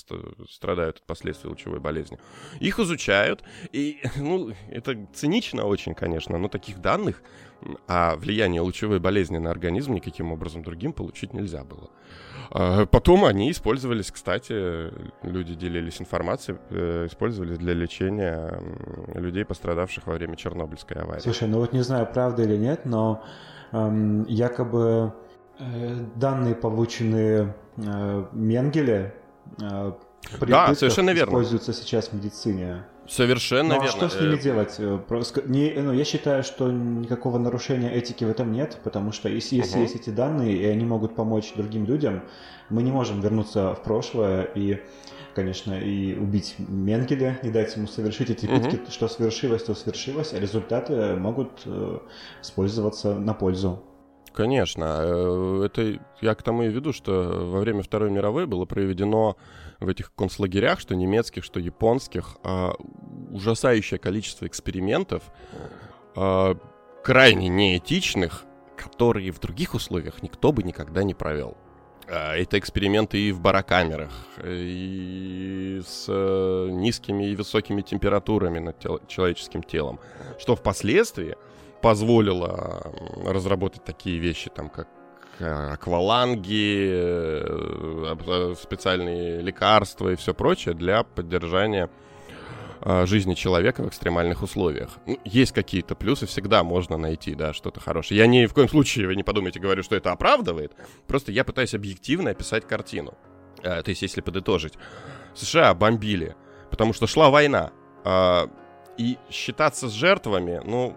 страдают 0.48 0.96
от 0.96 1.02
последствий 1.02 1.50
лучевой 1.50 1.80
болезни. 1.80 2.18
Их 2.60 2.78
изучают, 2.78 3.44
и, 3.72 4.00
ну, 4.16 4.52
это 4.70 5.06
цинично 5.12 5.66
очень, 5.66 5.94
конечно, 5.94 6.38
но 6.38 6.48
таких 6.48 6.80
данных 6.80 7.22
о 7.86 8.16
влиянии 8.16 8.58
лучевой 8.58 9.00
болезни 9.00 9.38
на 9.38 9.50
организм 9.50 9.94
никаким 9.94 10.32
образом 10.32 10.62
другим 10.62 10.92
получить 10.92 11.34
нельзя 11.34 11.62
было. 11.62 11.90
А, 12.50 12.86
потом 12.86 13.24
они 13.24 13.50
использовались, 13.50 14.10
кстати, 14.10 14.90
люди 15.22 15.54
делились 15.54 16.00
информацией, 16.00 16.58
э, 16.70 17.06
использовались 17.06 17.58
для 17.58 17.74
лечения 17.74 18.60
людей, 19.14 19.44
пострадавших 19.44 20.06
во 20.06 20.14
время 20.14 20.36
Чернобыльской 20.36 20.98
аварии. 20.98 21.20
Слушай, 21.20 21.48
ну 21.48 21.58
вот 21.58 21.72
не 21.72 21.82
знаю, 21.82 22.08
правда 22.12 22.42
или 22.42 22.56
нет, 22.56 22.84
но 22.84 23.22
эм, 23.72 24.24
якобы 24.24 25.12
э, 25.58 25.94
данные, 26.16 26.54
полученные 26.54 27.54
э, 27.76 28.26
Менгеле, 28.32 29.14
э, 29.60 29.92
при 30.40 30.50
да, 30.50 30.74
совершенно 30.74 31.10
верно. 31.10 31.30
используются 31.30 31.72
сейчас 31.72 32.08
в 32.08 32.12
медицине. 32.14 32.84
Совершенно 33.08 33.76
ну, 33.76 33.82
верно. 33.82 33.88
а 33.88 34.08
что 34.08 34.08
с 34.08 34.20
ними 34.20 34.34
э, 34.36 34.38
делать? 34.38 34.80
Просто, 35.06 35.42
не, 35.46 35.72
ну, 35.76 35.92
я 35.92 36.04
считаю, 36.04 36.42
что 36.42 36.70
никакого 36.70 37.38
нарушения 37.38 37.92
этики 37.92 38.24
в 38.24 38.30
этом 38.30 38.52
нет, 38.52 38.78
потому 38.82 39.12
что 39.12 39.28
если, 39.28 39.56
если 39.56 39.80
есть 39.80 39.96
эти 39.96 40.10
данные, 40.10 40.56
и 40.56 40.64
они 40.64 40.84
могут 40.84 41.14
помочь 41.14 41.52
другим 41.54 41.84
людям, 41.84 42.22
мы 42.70 42.82
не 42.82 42.90
можем 42.90 43.20
вернуться 43.20 43.74
в 43.74 43.82
прошлое 43.82 44.48
и, 44.54 44.80
конечно, 45.34 45.78
и 45.78 46.16
убить 46.16 46.54
Менгеля, 46.58 47.38
не 47.42 47.50
дать 47.50 47.76
ему 47.76 47.86
совершить 47.86 48.30
эти 48.30 48.46
пытки, 48.46 48.76
угу. 48.76 48.90
что 48.90 49.08
свершилось, 49.08 49.64
то 49.64 49.74
свершилось, 49.74 50.32
а 50.32 50.40
результаты 50.40 51.14
могут 51.16 51.62
э, 51.66 51.98
использоваться 52.40 53.14
на 53.14 53.34
пользу. 53.34 53.82
Конечно. 54.34 54.98
Э, 55.00 55.62
это 55.66 56.00
я 56.20 56.34
к 56.34 56.42
тому 56.42 56.64
и 56.64 56.68
веду, 56.68 56.92
что 56.92 57.12
во 57.50 57.60
время 57.60 57.82
Второй 57.82 58.10
мировой 58.10 58.46
было 58.46 58.64
проведено 58.64 59.36
в 59.78 59.88
этих 59.88 60.12
концлагерях, 60.14 60.80
что 60.80 60.94
немецких, 60.96 61.44
что 61.44 61.60
японских, 61.60 62.36
а, 62.42 62.74
ужасающее 63.30 63.98
количество 63.98 64.46
экспериментов, 64.46 65.22
а, 66.16 66.56
крайне 67.02 67.48
неэтичных, 67.48 68.44
которые 68.76 69.30
в 69.30 69.38
других 69.40 69.74
условиях 69.74 70.22
никто 70.22 70.52
бы 70.52 70.62
никогда 70.62 71.04
не 71.04 71.14
провел. 71.14 71.56
А, 72.08 72.34
это 72.34 72.58
эксперименты 72.58 73.18
и 73.18 73.32
в 73.32 73.40
барокамерах, 73.40 74.10
и 74.44 75.80
с 75.86 76.06
э, 76.08 76.68
низкими 76.70 77.30
и 77.30 77.36
высокими 77.36 77.82
температурами 77.82 78.58
над 78.58 78.78
тел- 78.78 79.00
человеческим 79.06 79.62
телом, 79.62 80.00
что 80.38 80.56
впоследствии 80.56 81.36
позволило 81.84 82.94
разработать 83.26 83.84
такие 83.84 84.18
вещи, 84.18 84.48
там, 84.48 84.70
как 84.70 84.88
акваланги, 85.38 86.88
э, 86.90 88.54
специальные 88.58 89.42
лекарства 89.42 90.08
и 90.12 90.16
все 90.16 90.32
прочее 90.32 90.74
для 90.74 91.02
поддержания 91.02 91.90
жизни 93.04 93.34
человека 93.34 93.82
в 93.82 93.88
экстремальных 93.88 94.42
условиях. 94.42 94.90
Ну, 95.06 95.18
есть 95.24 95.52
какие-то 95.52 95.94
плюсы, 95.94 96.26
всегда 96.26 96.62
можно 96.64 96.96
найти, 96.98 97.34
да, 97.34 97.52
что-то 97.54 97.80
хорошее. 97.80 98.18
Я 98.18 98.26
ни 98.26 98.44
в 98.46 98.52
коем 98.52 98.68
случае, 98.68 99.06
вы 99.06 99.16
не 99.16 99.22
подумайте, 99.22 99.60
говорю, 99.60 99.82
что 99.82 99.96
это 99.96 100.12
оправдывает. 100.12 100.72
Просто 101.06 101.32
я 101.32 101.44
пытаюсь 101.44 101.74
объективно 101.74 102.30
описать 102.30 102.66
картину. 102.66 103.14
То 103.62 103.84
есть, 103.86 104.02
если 104.02 104.20
подытожить. 104.20 104.74
США 105.34 105.72
бомбили, 105.74 106.36
потому 106.70 106.92
что 106.92 107.06
шла 107.06 107.30
война. 107.30 107.72
А, 108.04 108.50
и 108.98 109.16
считаться 109.30 109.88
с 109.88 109.92
жертвами, 109.92 110.60
ну, 110.64 110.94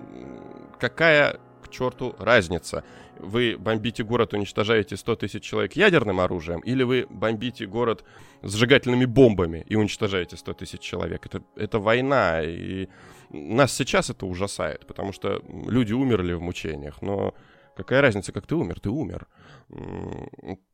какая 0.79 1.39
к 1.63 1.69
черту 1.69 2.15
разница? 2.19 2.83
вы 3.19 3.57
бомбите 3.57 4.03
город, 4.03 4.33
уничтожаете 4.33 4.97
100 4.97 5.15
тысяч 5.15 5.43
человек 5.43 5.73
ядерным 5.73 6.19
оружием, 6.19 6.59
или 6.59 6.83
вы 6.83 7.07
бомбите 7.09 7.65
город 7.65 8.03
сжигательными 8.43 9.05
бомбами 9.05 9.65
и 9.67 9.75
уничтожаете 9.75 10.37
100 10.37 10.53
тысяч 10.53 10.79
человек. 10.79 11.25
Это, 11.25 11.41
это 11.55 11.79
война, 11.79 12.41
и 12.43 12.87
нас 13.29 13.73
сейчас 13.73 14.09
это 14.09 14.25
ужасает, 14.25 14.85
потому 14.85 15.11
что 15.13 15.41
люди 15.67 15.93
умерли 15.93 16.33
в 16.33 16.41
мучениях, 16.41 17.01
но 17.01 17.33
какая 17.77 18.01
разница, 18.01 18.33
как 18.33 18.45
ты 18.45 18.55
умер? 18.55 18.79
Ты 18.81 18.89
умер 18.89 19.27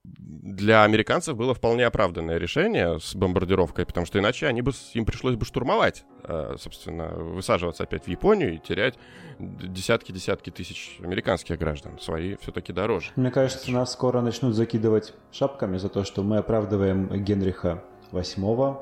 для 0.04 0.84
американцев 0.84 1.36
было 1.36 1.54
вполне 1.56 1.86
оправданное 1.86 2.38
решение 2.38 3.00
с 3.00 3.16
бомбардировкой, 3.16 3.86
потому 3.86 4.06
что 4.06 4.20
иначе 4.20 4.48
они 4.48 4.62
бы, 4.62 4.72
им 4.94 5.06
пришлось 5.06 5.36
бы 5.36 5.46
штурмовать, 5.46 6.06
э, 6.24 6.56
собственно, 6.60 7.08
высаживаться 7.08 7.84
опять 7.84 8.06
в 8.06 8.08
Японию 8.08 8.56
и 8.56 8.58
терять 8.60 8.96
десятки-десятки 9.40 10.52
тысяч 10.52 11.00
американских 11.02 11.58
граждан. 11.58 11.98
Свои 12.00 12.36
все-таки 12.42 12.72
дороже. 12.72 13.12
Мне 13.16 13.32
кажется, 13.32 13.72
нас 13.72 13.94
скоро 13.94 14.22
начнут 14.22 14.54
закидывать 14.54 15.14
шапками 15.32 15.78
за 15.78 15.90
то, 15.90 16.04
что 16.04 16.22
мы 16.22 16.38
оправдываем 16.38 17.08
Генриха 17.24 17.84
VIII 18.12 18.78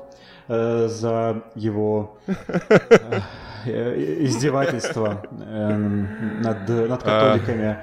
э, 0.48 0.88
за 0.88 1.42
его 1.54 2.18
э, 2.26 4.24
издевательство 4.24 5.24
эм, 5.40 6.42
над, 6.42 6.68
над 6.68 7.02
католиками. 7.02 7.82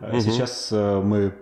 Сейчас 0.00 0.70
мы 0.72 1.34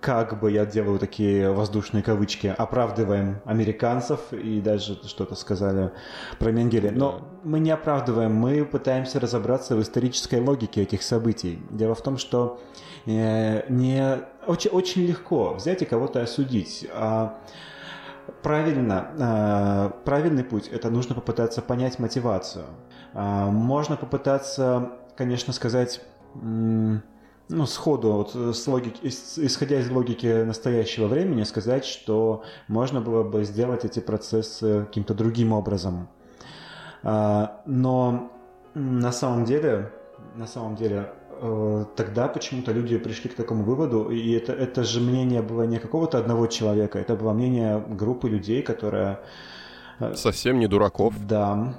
как 0.00 0.40
бы 0.40 0.50
я 0.50 0.66
делаю 0.66 0.98
такие 0.98 1.52
воздушные 1.52 2.02
кавычки, 2.02 2.52
оправдываем 2.56 3.40
американцев 3.44 4.32
и 4.32 4.60
даже 4.60 4.94
что-то 5.06 5.34
сказали 5.34 5.92
про 6.38 6.50
Менгеле. 6.50 6.90
Но 6.90 7.28
мы 7.44 7.60
не 7.60 7.70
оправдываем, 7.70 8.34
мы 8.34 8.64
пытаемся 8.64 9.20
разобраться 9.20 9.76
в 9.76 9.82
исторической 9.82 10.40
логике 10.40 10.82
этих 10.82 11.02
событий. 11.02 11.60
Дело 11.70 11.94
в 11.94 12.02
том, 12.02 12.18
что 12.18 12.60
э, 13.06 13.70
не 13.70 14.18
очень, 14.46 14.70
очень 14.70 15.06
легко 15.06 15.54
взять 15.54 15.82
и 15.82 15.84
кого-то 15.84 16.20
осудить. 16.20 16.86
А 16.92 17.38
правильно, 18.42 19.10
э, 19.18 20.04
правильный 20.04 20.44
путь– 20.44 20.68
это 20.72 20.90
нужно 20.90 21.14
попытаться 21.14 21.62
понять 21.62 21.98
мотивацию. 21.98 22.66
А 23.14 23.50
можно 23.50 23.96
попытаться, 23.96 24.92
конечно, 25.16 25.52
сказать 25.52 26.00
ну, 27.48 27.66
сходу, 27.66 28.12
вот, 28.12 28.32
э, 28.34 28.52
с 28.52 28.66
логики, 28.66 28.98
исходя 29.02 29.80
из 29.80 29.90
логики 29.90 30.44
настоящего 30.44 31.06
времени, 31.06 31.44
сказать, 31.44 31.84
что 31.84 32.42
можно 32.68 33.00
было 33.00 33.22
бы 33.22 33.44
сделать 33.44 33.84
эти 33.84 34.00
процессы 34.00 34.84
каким-то 34.86 35.14
другим 35.14 35.52
образом. 35.52 36.08
А, 37.02 37.62
но 37.66 38.32
на 38.74 39.12
самом 39.12 39.44
деле, 39.44 39.92
на 40.34 40.46
самом 40.46 40.74
деле, 40.74 41.12
э, 41.40 41.84
тогда 41.94 42.26
почему-то 42.26 42.72
люди 42.72 42.98
пришли 42.98 43.30
к 43.30 43.34
такому 43.34 43.62
выводу, 43.62 44.10
и 44.10 44.32
это, 44.32 44.52
это 44.52 44.82
же 44.82 45.00
мнение 45.00 45.42
было 45.42 45.62
не 45.62 45.78
какого-то 45.78 46.18
одного 46.18 46.48
человека, 46.48 46.98
это 46.98 47.14
было 47.14 47.32
мнение 47.32 47.78
группы 47.78 48.28
людей, 48.28 48.62
которая... 48.62 49.20
Э, 50.00 50.14
Совсем 50.14 50.58
не 50.58 50.66
дураков. 50.66 51.14
Да. 51.26 51.74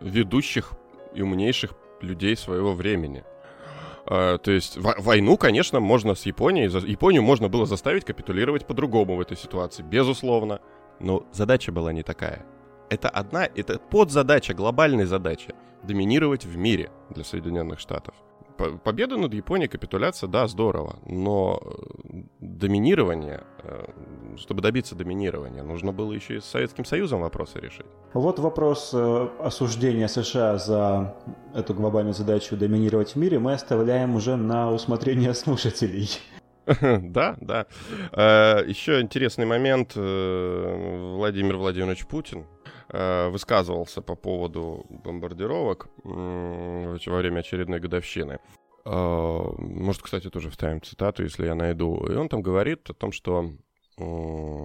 Ведущих 0.00 0.72
и 1.12 1.22
умнейших 1.22 1.72
людей 2.00 2.36
своего 2.36 2.72
времени. 2.72 3.24
А, 4.10 4.38
то 4.38 4.50
есть 4.50 4.78
войну, 4.78 5.36
конечно, 5.36 5.80
можно 5.80 6.14
с 6.14 6.24
Японией, 6.24 6.68
Японию 6.90 7.22
можно 7.22 7.48
было 7.48 7.66
заставить 7.66 8.04
капитулировать 8.04 8.66
по-другому 8.66 9.16
в 9.16 9.20
этой 9.20 9.36
ситуации, 9.36 9.82
безусловно. 9.82 10.60
Но 10.98 11.26
задача 11.32 11.72
была 11.72 11.92
не 11.92 12.02
такая. 12.02 12.44
Это 12.88 13.10
одна, 13.10 13.44
это 13.44 13.78
подзадача, 13.78 14.54
глобальная 14.54 15.06
задача— 15.06 15.54
доминировать 15.82 16.46
в 16.46 16.56
мире 16.56 16.90
для 17.10 17.22
Соединенных 17.22 17.78
Штатов 17.80 18.14
победа 18.58 19.16
над 19.16 19.32
Японией, 19.32 19.68
капитуляция, 19.68 20.28
да, 20.28 20.46
здорово, 20.46 20.96
но 21.06 21.60
э, 21.62 22.22
доминирование, 22.40 23.44
э, 23.62 23.86
чтобы 24.36 24.62
добиться 24.62 24.94
доминирования, 24.94 25.62
нужно 25.62 25.92
было 25.92 26.12
еще 26.12 26.36
и 26.36 26.40
с 26.40 26.44
Советским 26.44 26.84
Союзом 26.84 27.20
вопросы 27.20 27.60
решить. 27.60 27.86
Вот 28.12 28.38
вопрос 28.38 28.90
э, 28.92 29.28
осуждения 29.40 30.08
США 30.08 30.58
за 30.58 31.14
эту 31.54 31.74
глобальную 31.74 32.14
задачу 32.14 32.56
доминировать 32.56 33.14
в 33.14 33.16
мире 33.16 33.38
мы 33.38 33.52
оставляем 33.52 34.14
уже 34.16 34.36
на 34.36 34.72
усмотрение 34.72 35.34
слушателей. 35.34 36.10
Да, 37.00 37.34
да. 37.40 37.66
Еще 38.12 39.00
интересный 39.00 39.46
момент. 39.46 39.94
Владимир 39.94 41.56
Владимирович 41.56 42.06
Путин 42.06 42.44
высказывался 42.90 44.00
по 44.02 44.14
поводу 44.14 44.86
бомбардировок 44.88 45.88
во 46.04 47.16
время 47.18 47.40
очередной 47.40 47.80
годовщины. 47.80 48.38
А, 48.84 49.52
может, 49.58 50.02
кстати, 50.02 50.30
тоже 50.30 50.50
вставим 50.50 50.80
цитату, 50.80 51.22
если 51.22 51.46
я 51.46 51.54
найду. 51.54 52.06
И 52.06 52.14
он 52.14 52.28
там 52.28 52.40
говорит 52.40 52.88
о 52.88 52.94
том, 52.94 53.12
что 53.12 53.52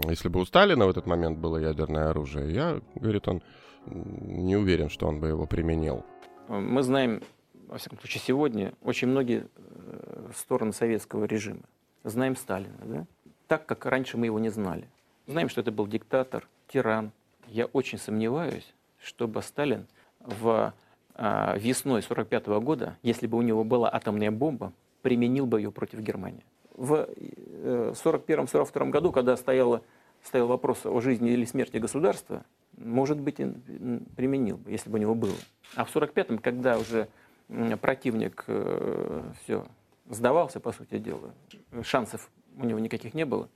если 0.07 0.29
бы 0.29 0.39
у 0.39 0.45
Сталина 0.45 0.85
в 0.85 0.89
этот 0.89 1.05
момент 1.07 1.39
было 1.39 1.57
ядерное 1.57 2.09
оружие, 2.09 2.53
я, 2.53 2.81
говорит 2.95 3.27
он, 3.27 3.41
не 3.85 4.55
уверен, 4.55 4.89
что 4.89 5.07
он 5.07 5.19
бы 5.19 5.27
его 5.27 5.45
применил. 5.45 6.05
Мы 6.47 6.83
знаем, 6.83 7.21
во 7.67 7.77
всяком 7.77 7.99
случае, 7.99 8.21
сегодня 8.21 8.73
очень 8.81 9.07
многие 9.07 9.47
э, 9.55 10.29
стороны 10.35 10.71
советского 10.71 11.25
режима. 11.25 11.63
Знаем 12.03 12.35
Сталина, 12.35 12.77
да? 12.83 13.07
Так, 13.47 13.65
как 13.65 13.85
раньше 13.85 14.17
мы 14.17 14.27
его 14.27 14.39
не 14.39 14.49
знали. 14.49 14.87
Знаем, 15.25 15.49
что 15.49 15.61
это 15.61 15.71
был 15.71 15.87
диктатор, 15.87 16.47
тиран. 16.67 17.11
Я 17.47 17.65
очень 17.65 17.97
сомневаюсь, 17.97 18.73
чтобы 18.99 19.41
Сталин 19.41 19.87
в 20.19 20.73
а, 21.15 21.55
весной 21.57 21.99
1945 21.99 22.47
года, 22.63 22.97
если 23.03 23.27
бы 23.27 23.37
у 23.37 23.41
него 23.41 23.63
была 23.63 23.93
атомная 23.93 24.31
бомба, 24.31 24.73
применил 25.01 25.45
бы 25.45 25.59
ее 25.59 25.71
против 25.71 25.99
Германии. 25.99 26.43
В 26.75 27.07
1941-1942 27.63 28.87
э, 28.87 28.89
году, 28.89 29.11
когда 29.11 29.37
стояло, 29.37 29.83
стоял 30.23 30.47
вопрос 30.47 30.85
о 30.85 30.99
жизни 31.01 31.31
или 31.31 31.45
смерти 31.45 31.77
государства, 31.77 32.43
может 32.77 33.19
быть, 33.19 33.39
и 33.39 33.45
применил 34.15 34.57
бы, 34.57 34.71
если 34.71 34.89
бы 34.89 34.97
у 34.97 35.01
него 35.01 35.13
было. 35.13 35.35
А 35.75 35.85
в 35.85 35.95
1945-м, 35.95 36.39
когда 36.39 36.79
уже 36.79 37.07
противник 37.79 38.45
э, 38.47 39.23
все 39.43 39.65
сдавался, 40.09 40.59
по 40.59 40.71
сути 40.71 40.97
дела, 40.97 41.33
шансов 41.83 42.31
у 42.57 42.65
него 42.65 42.79
никаких 42.79 43.13
не 43.13 43.25
было, 43.25 43.49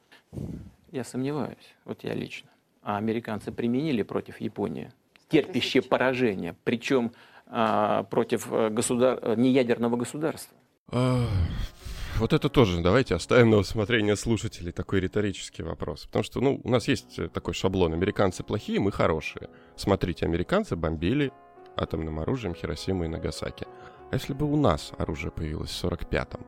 я 0.91 1.03
сомневаюсь, 1.03 1.75
вот 1.85 2.03
я 2.03 2.13
лично. 2.13 2.49
А 2.87 2.95
американцы 2.95 3.51
применили 3.51 4.01
против 4.01 4.39
Японии 4.39 4.93
терпящее 5.27 5.83
поражение, 5.83 6.55
причем 6.63 7.11
а, 7.45 8.03
против 8.03 8.47
э, 8.49 8.69
государ... 8.69 9.19
Э, 9.21 9.35
неядерного 9.35 9.97
государства. 9.97 10.57
Вот 10.87 12.31
это 12.31 12.47
тоже 12.47 12.81
давайте 12.81 13.15
оставим 13.15 13.49
на 13.49 13.57
усмотрение 13.57 14.15
слушателей 14.15 14.71
такой 14.71 15.01
риторический 15.01 15.63
вопрос. 15.63 16.05
Потому 16.05 16.23
что, 16.23 16.39
ну, 16.39 16.61
у 16.63 16.69
нас 16.69 16.87
есть 16.87 17.19
такой 17.33 17.53
шаблон. 17.53 17.91
Американцы 17.91 18.41
плохие, 18.41 18.79
мы 18.79 18.93
хорошие. 18.93 19.49
Смотрите, 19.75 20.25
американцы 20.25 20.77
бомбили 20.77 21.33
атомным 21.75 22.21
оружием 22.21 22.55
Хиросиму 22.55 23.03
и 23.03 23.09
Нагасаки. 23.09 23.67
А 24.11 24.15
если 24.15 24.33
бы 24.33 24.45
у 24.45 24.55
нас 24.55 24.93
оружие 24.97 25.31
появилось 25.31 25.71
в 25.71 25.83
45-м? 25.83 26.39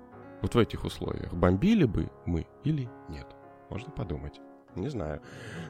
Вот 0.41 0.55
в 0.55 0.57
этих 0.57 0.85
условиях 0.85 1.33
бомбили 1.33 1.83
бы 1.83 2.09
мы 2.25 2.47
или 2.63 2.89
нет? 3.09 3.27
Можно 3.69 3.91
подумать. 3.91 4.39
Не 4.75 4.89
знаю. 4.89 5.21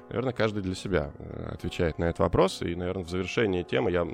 Наверное, 0.10 0.34
каждый 0.34 0.62
для 0.62 0.76
себя 0.76 1.12
э, 1.18 1.52
отвечает 1.54 2.00
на 2.00 2.06
этот 2.06 2.20
вопрос. 2.20 2.62
И, 2.62 2.76
наверное, 2.76 3.04
в 3.04 3.10
завершении 3.10 3.64
темы 3.64 3.92
я, 3.92 4.06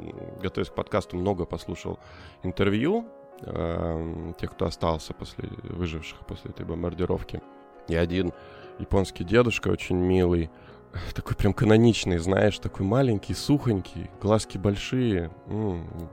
готовясь 0.41 0.69
к 0.69 0.75
подкасту, 0.75 1.17
много 1.17 1.45
послушал 1.45 1.99
интервью 2.43 3.07
э, 3.41 4.33
тех, 4.39 4.51
кто 4.51 4.65
остался 4.65 5.13
после 5.13 5.49
выживших 5.63 6.19
после 6.25 6.51
этой 6.51 6.65
бомбардировки. 6.65 7.41
И 7.87 7.95
один 7.95 8.33
японский 8.79 9.23
дедушка 9.23 9.69
очень 9.69 9.97
милый, 9.97 10.49
такой 11.13 11.35
прям 11.35 11.53
каноничный, 11.53 12.17
знаешь, 12.17 12.59
такой 12.59 12.85
маленький, 12.85 13.33
сухонький, 13.33 14.09
глазки 14.21 14.57
большие. 14.57 15.31
М-м, 15.47 16.09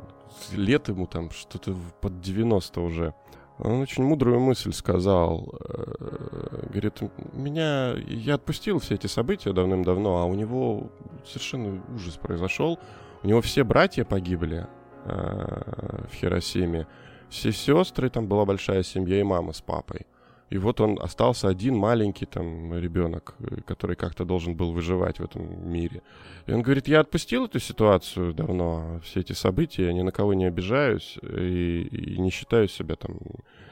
лет 0.52 0.88
ему 0.88 1.06
там 1.06 1.30
что-то 1.30 1.76
под 2.00 2.20
90 2.20 2.80
уже. 2.80 3.14
Он 3.62 3.81
очень 3.81 4.03
мудрую 4.03 4.40
мысль 4.40 4.72
сказал. 4.72 5.55
Э, 5.61 6.66
говорит, 6.68 7.01
меня... 7.33 7.94
Я 8.09 8.35
отпустил 8.35 8.81
все 8.81 8.96
эти 8.96 9.07
события 9.07 9.53
давным-давно, 9.53 10.18
а 10.18 10.25
у 10.25 10.35
него 10.35 10.90
совершенно 11.25 11.81
ужас 11.94 12.16
произошел. 12.16 12.81
У 13.22 13.29
него 13.29 13.40
все 13.40 13.62
братья 13.62 14.05
погибли 14.05 14.66
э, 15.05 16.05
в 16.11 16.14
Хиросиме. 16.14 16.88
Все 17.31 17.53
сестры, 17.53 18.11
там 18.11 18.27
была 18.27 18.44
большая 18.44 18.83
семья 18.83 19.20
и 19.20 19.22
мама 19.22 19.53
с 19.53 19.61
папой. 19.61 20.07
И 20.52 20.58
вот 20.58 20.82
он 20.82 20.98
остался 21.00 21.48
один 21.48 21.76
маленький 21.76 22.26
там 22.26 22.78
ребенок, 22.78 23.34
который 23.64 23.96
как-то 23.96 24.26
должен 24.26 24.54
был 24.54 24.72
выживать 24.72 25.18
в 25.18 25.24
этом 25.24 25.66
мире. 25.72 26.02
И 26.46 26.52
он 26.52 26.60
говорит, 26.60 26.88
я 26.88 27.00
отпустил 27.00 27.46
эту 27.46 27.58
ситуацию 27.58 28.34
давно, 28.34 29.00
все 29.02 29.20
эти 29.20 29.32
события, 29.32 29.86
я 29.86 29.94
ни 29.94 30.02
на 30.02 30.12
кого 30.12 30.34
не 30.34 30.44
обижаюсь 30.44 31.18
и, 31.22 31.88
и 31.90 32.18
не 32.20 32.30
считаю 32.30 32.68
себя 32.68 32.96
там 32.96 33.18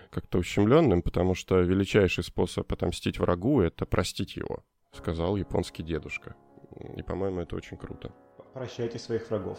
как-то 0.09 0.39
ущемленным, 0.39 1.03
потому 1.03 1.35
что 1.35 1.61
величайший 1.61 2.25
способ 2.25 2.73
отомстить 2.73 3.19
врагу— 3.19 3.61
это 3.61 3.85
простить 3.85 4.37
его, 4.37 4.65
сказал 4.97 5.37
японский 5.37 5.83
дедушка. 5.83 6.35
И, 6.97 7.03
по-моему, 7.03 7.43
это 7.43 7.57
очень 7.57 7.77
круто. 7.77 8.11
Прощайте 8.55 8.99
своих 8.99 9.29
врагов. 9.29 9.59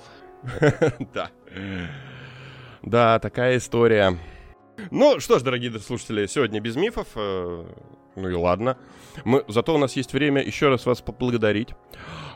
Да. 1.13 1.29
Да, 2.81 3.19
такая 3.19 3.57
история. 3.57 4.17
Ну 4.89 5.20
что 5.20 5.38
ж, 5.38 5.44
дорогие 5.44 5.78
слушатели, 5.80 6.26
сегодня 6.26 6.60
без 6.60 6.76
мифов. 6.76 7.08
Э, 7.15 7.65
ну 8.15 8.30
и 8.30 8.34
ладно. 8.34 8.78
Мы, 9.26 9.44
зато 9.48 9.76
у 9.76 9.78
нас 9.78 9.96
есть 9.96 10.13
время 10.13 10.41
еще 10.41 10.70
раз 10.70 10.86
вас 10.86 11.02
поблагодарить. 11.02 11.70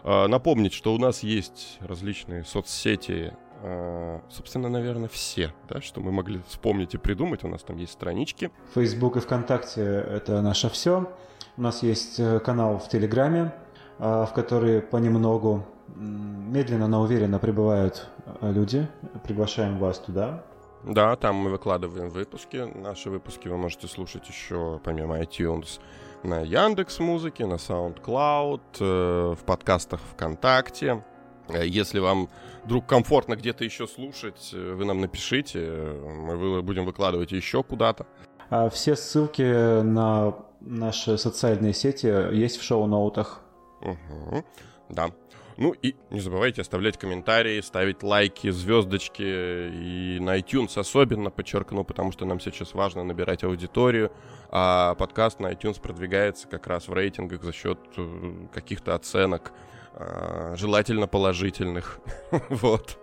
Э, 0.03 0.27
напомнить, 0.27 0.73
что 0.73 0.93
у 0.93 0.97
нас 0.97 1.23
есть 1.23 1.77
различные 1.79 2.43
соцсети. 2.43 3.33
Э, 3.61 4.19
собственно, 4.29 4.69
наверное, 4.69 5.09
все, 5.09 5.53
да, 5.67 5.81
что 5.81 6.01
мы 6.01 6.11
могли 6.11 6.41
вспомнить 6.47 6.93
и 6.93 6.97
придумать. 6.97 7.43
У 7.43 7.47
нас 7.47 7.63
там 7.63 7.77
есть 7.77 7.93
странички. 7.93 8.51
Facebook 8.75 9.17
и 9.17 9.19
ВКонтакте— 9.21 9.81
это 10.09 10.41
наше 10.41 10.69
все. 10.69 11.11
У 11.57 11.61
нас 11.61 11.83
есть 11.83 12.21
канал 12.43 12.79
в 12.79 12.89
Телеграме, 12.89 13.53
в 13.97 14.29
который 14.35 14.81
понемногу, 14.81 15.65
медленно, 15.95 16.87
но 16.87 17.01
уверенно 17.01 17.39
прибывают 17.39 18.09
люди. 18.41 18.87
Приглашаем 19.23 19.79
вас 19.79 19.99
туда. 19.99 20.43
Да, 20.87 21.15
там 21.15 21.35
мы 21.35 21.49
выкладываем 21.49 22.09
выпуски. 22.09 22.57
Наши 22.75 23.09
выпуски 23.09 23.47
вы 23.47 23.57
можете 23.57 23.87
слушать 23.87 24.27
еще, 24.29 24.79
помимо 24.83 25.19
iTunes, 25.19 25.79
на 26.21 26.41
Яндекс 26.41 26.99
Музыке, 26.99 27.47
на 27.47 27.55
SoundCloud, 27.55 28.61
э, 28.79 29.35
в 29.35 29.43
подкастах 29.45 29.99
ВКонтакте. 30.13 31.03
Э, 31.49 31.65
если 31.65 31.97
вам 31.97 32.29
вдруг 32.63 32.85
комфортно 32.85 33.35
где-то 33.35 33.63
еще 33.63 33.87
слушать, 33.87 34.51
э, 34.53 34.73
вы 34.73 34.85
нам 34.85 35.01
напишите, 35.01 35.59
мы 35.59 36.61
будем 36.61 36.85
выкладывать 36.85 37.31
еще 37.31 37.63
куда-то. 37.63 38.05
А 38.51 38.69
все 38.69 38.95
ссылки 38.95 39.81
на 39.81 40.35
наши 40.61 41.17
социальные 41.17 41.73
сети 41.73 42.05
есть 42.35 42.57
в 42.57 42.63
шоу-ноутах. 42.63 43.41
Угу. 43.81 44.43
Да. 44.89 45.09
Ну 45.57 45.71
и 45.71 45.95
не 46.09 46.19
забывайте 46.19 46.61
оставлять 46.61 46.97
комментарии, 46.97 47.61
ставить 47.61 48.03
лайки, 48.03 48.49
звездочки. 48.49 49.23
И 49.23 50.17
на 50.19 50.37
iTunes 50.37 50.77
особенно 50.77 51.29
подчеркну, 51.29 51.83
потому 51.83 52.11
что 52.11 52.25
нам 52.25 52.39
сейчас 52.39 52.73
важно 52.73 53.03
набирать 53.03 53.43
аудиторию. 53.43 54.11
А 54.49 54.95
подкаст 54.95 55.39
на 55.39 55.51
iTunes 55.51 55.81
продвигается 55.81 56.47
как 56.47 56.67
раз 56.67 56.87
в 56.87 56.93
рейтингах 56.93 57.43
за 57.43 57.53
счет 57.53 57.79
э, 57.97 58.47
каких-то 58.53 58.95
оценок, 58.95 59.53
а, 59.93 60.53
желательно 60.55 61.07
положительных. 61.07 61.99
Вот. 62.49 62.99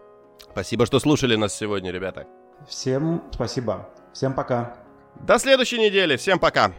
Спасибо, 0.50 0.84
что 0.84 0.98
слушали 0.98 1.36
нас 1.36 1.54
сегодня, 1.54 1.90
ребята. 1.90 2.26
Всем 2.68 3.22
спасибо. 3.32 3.88
Всем 4.12 4.34
пока. 4.34 4.76
До 5.20 5.38
следующей 5.38 5.78
недели. 5.78 6.16
Всем 6.16 6.38
пока. 6.38 6.72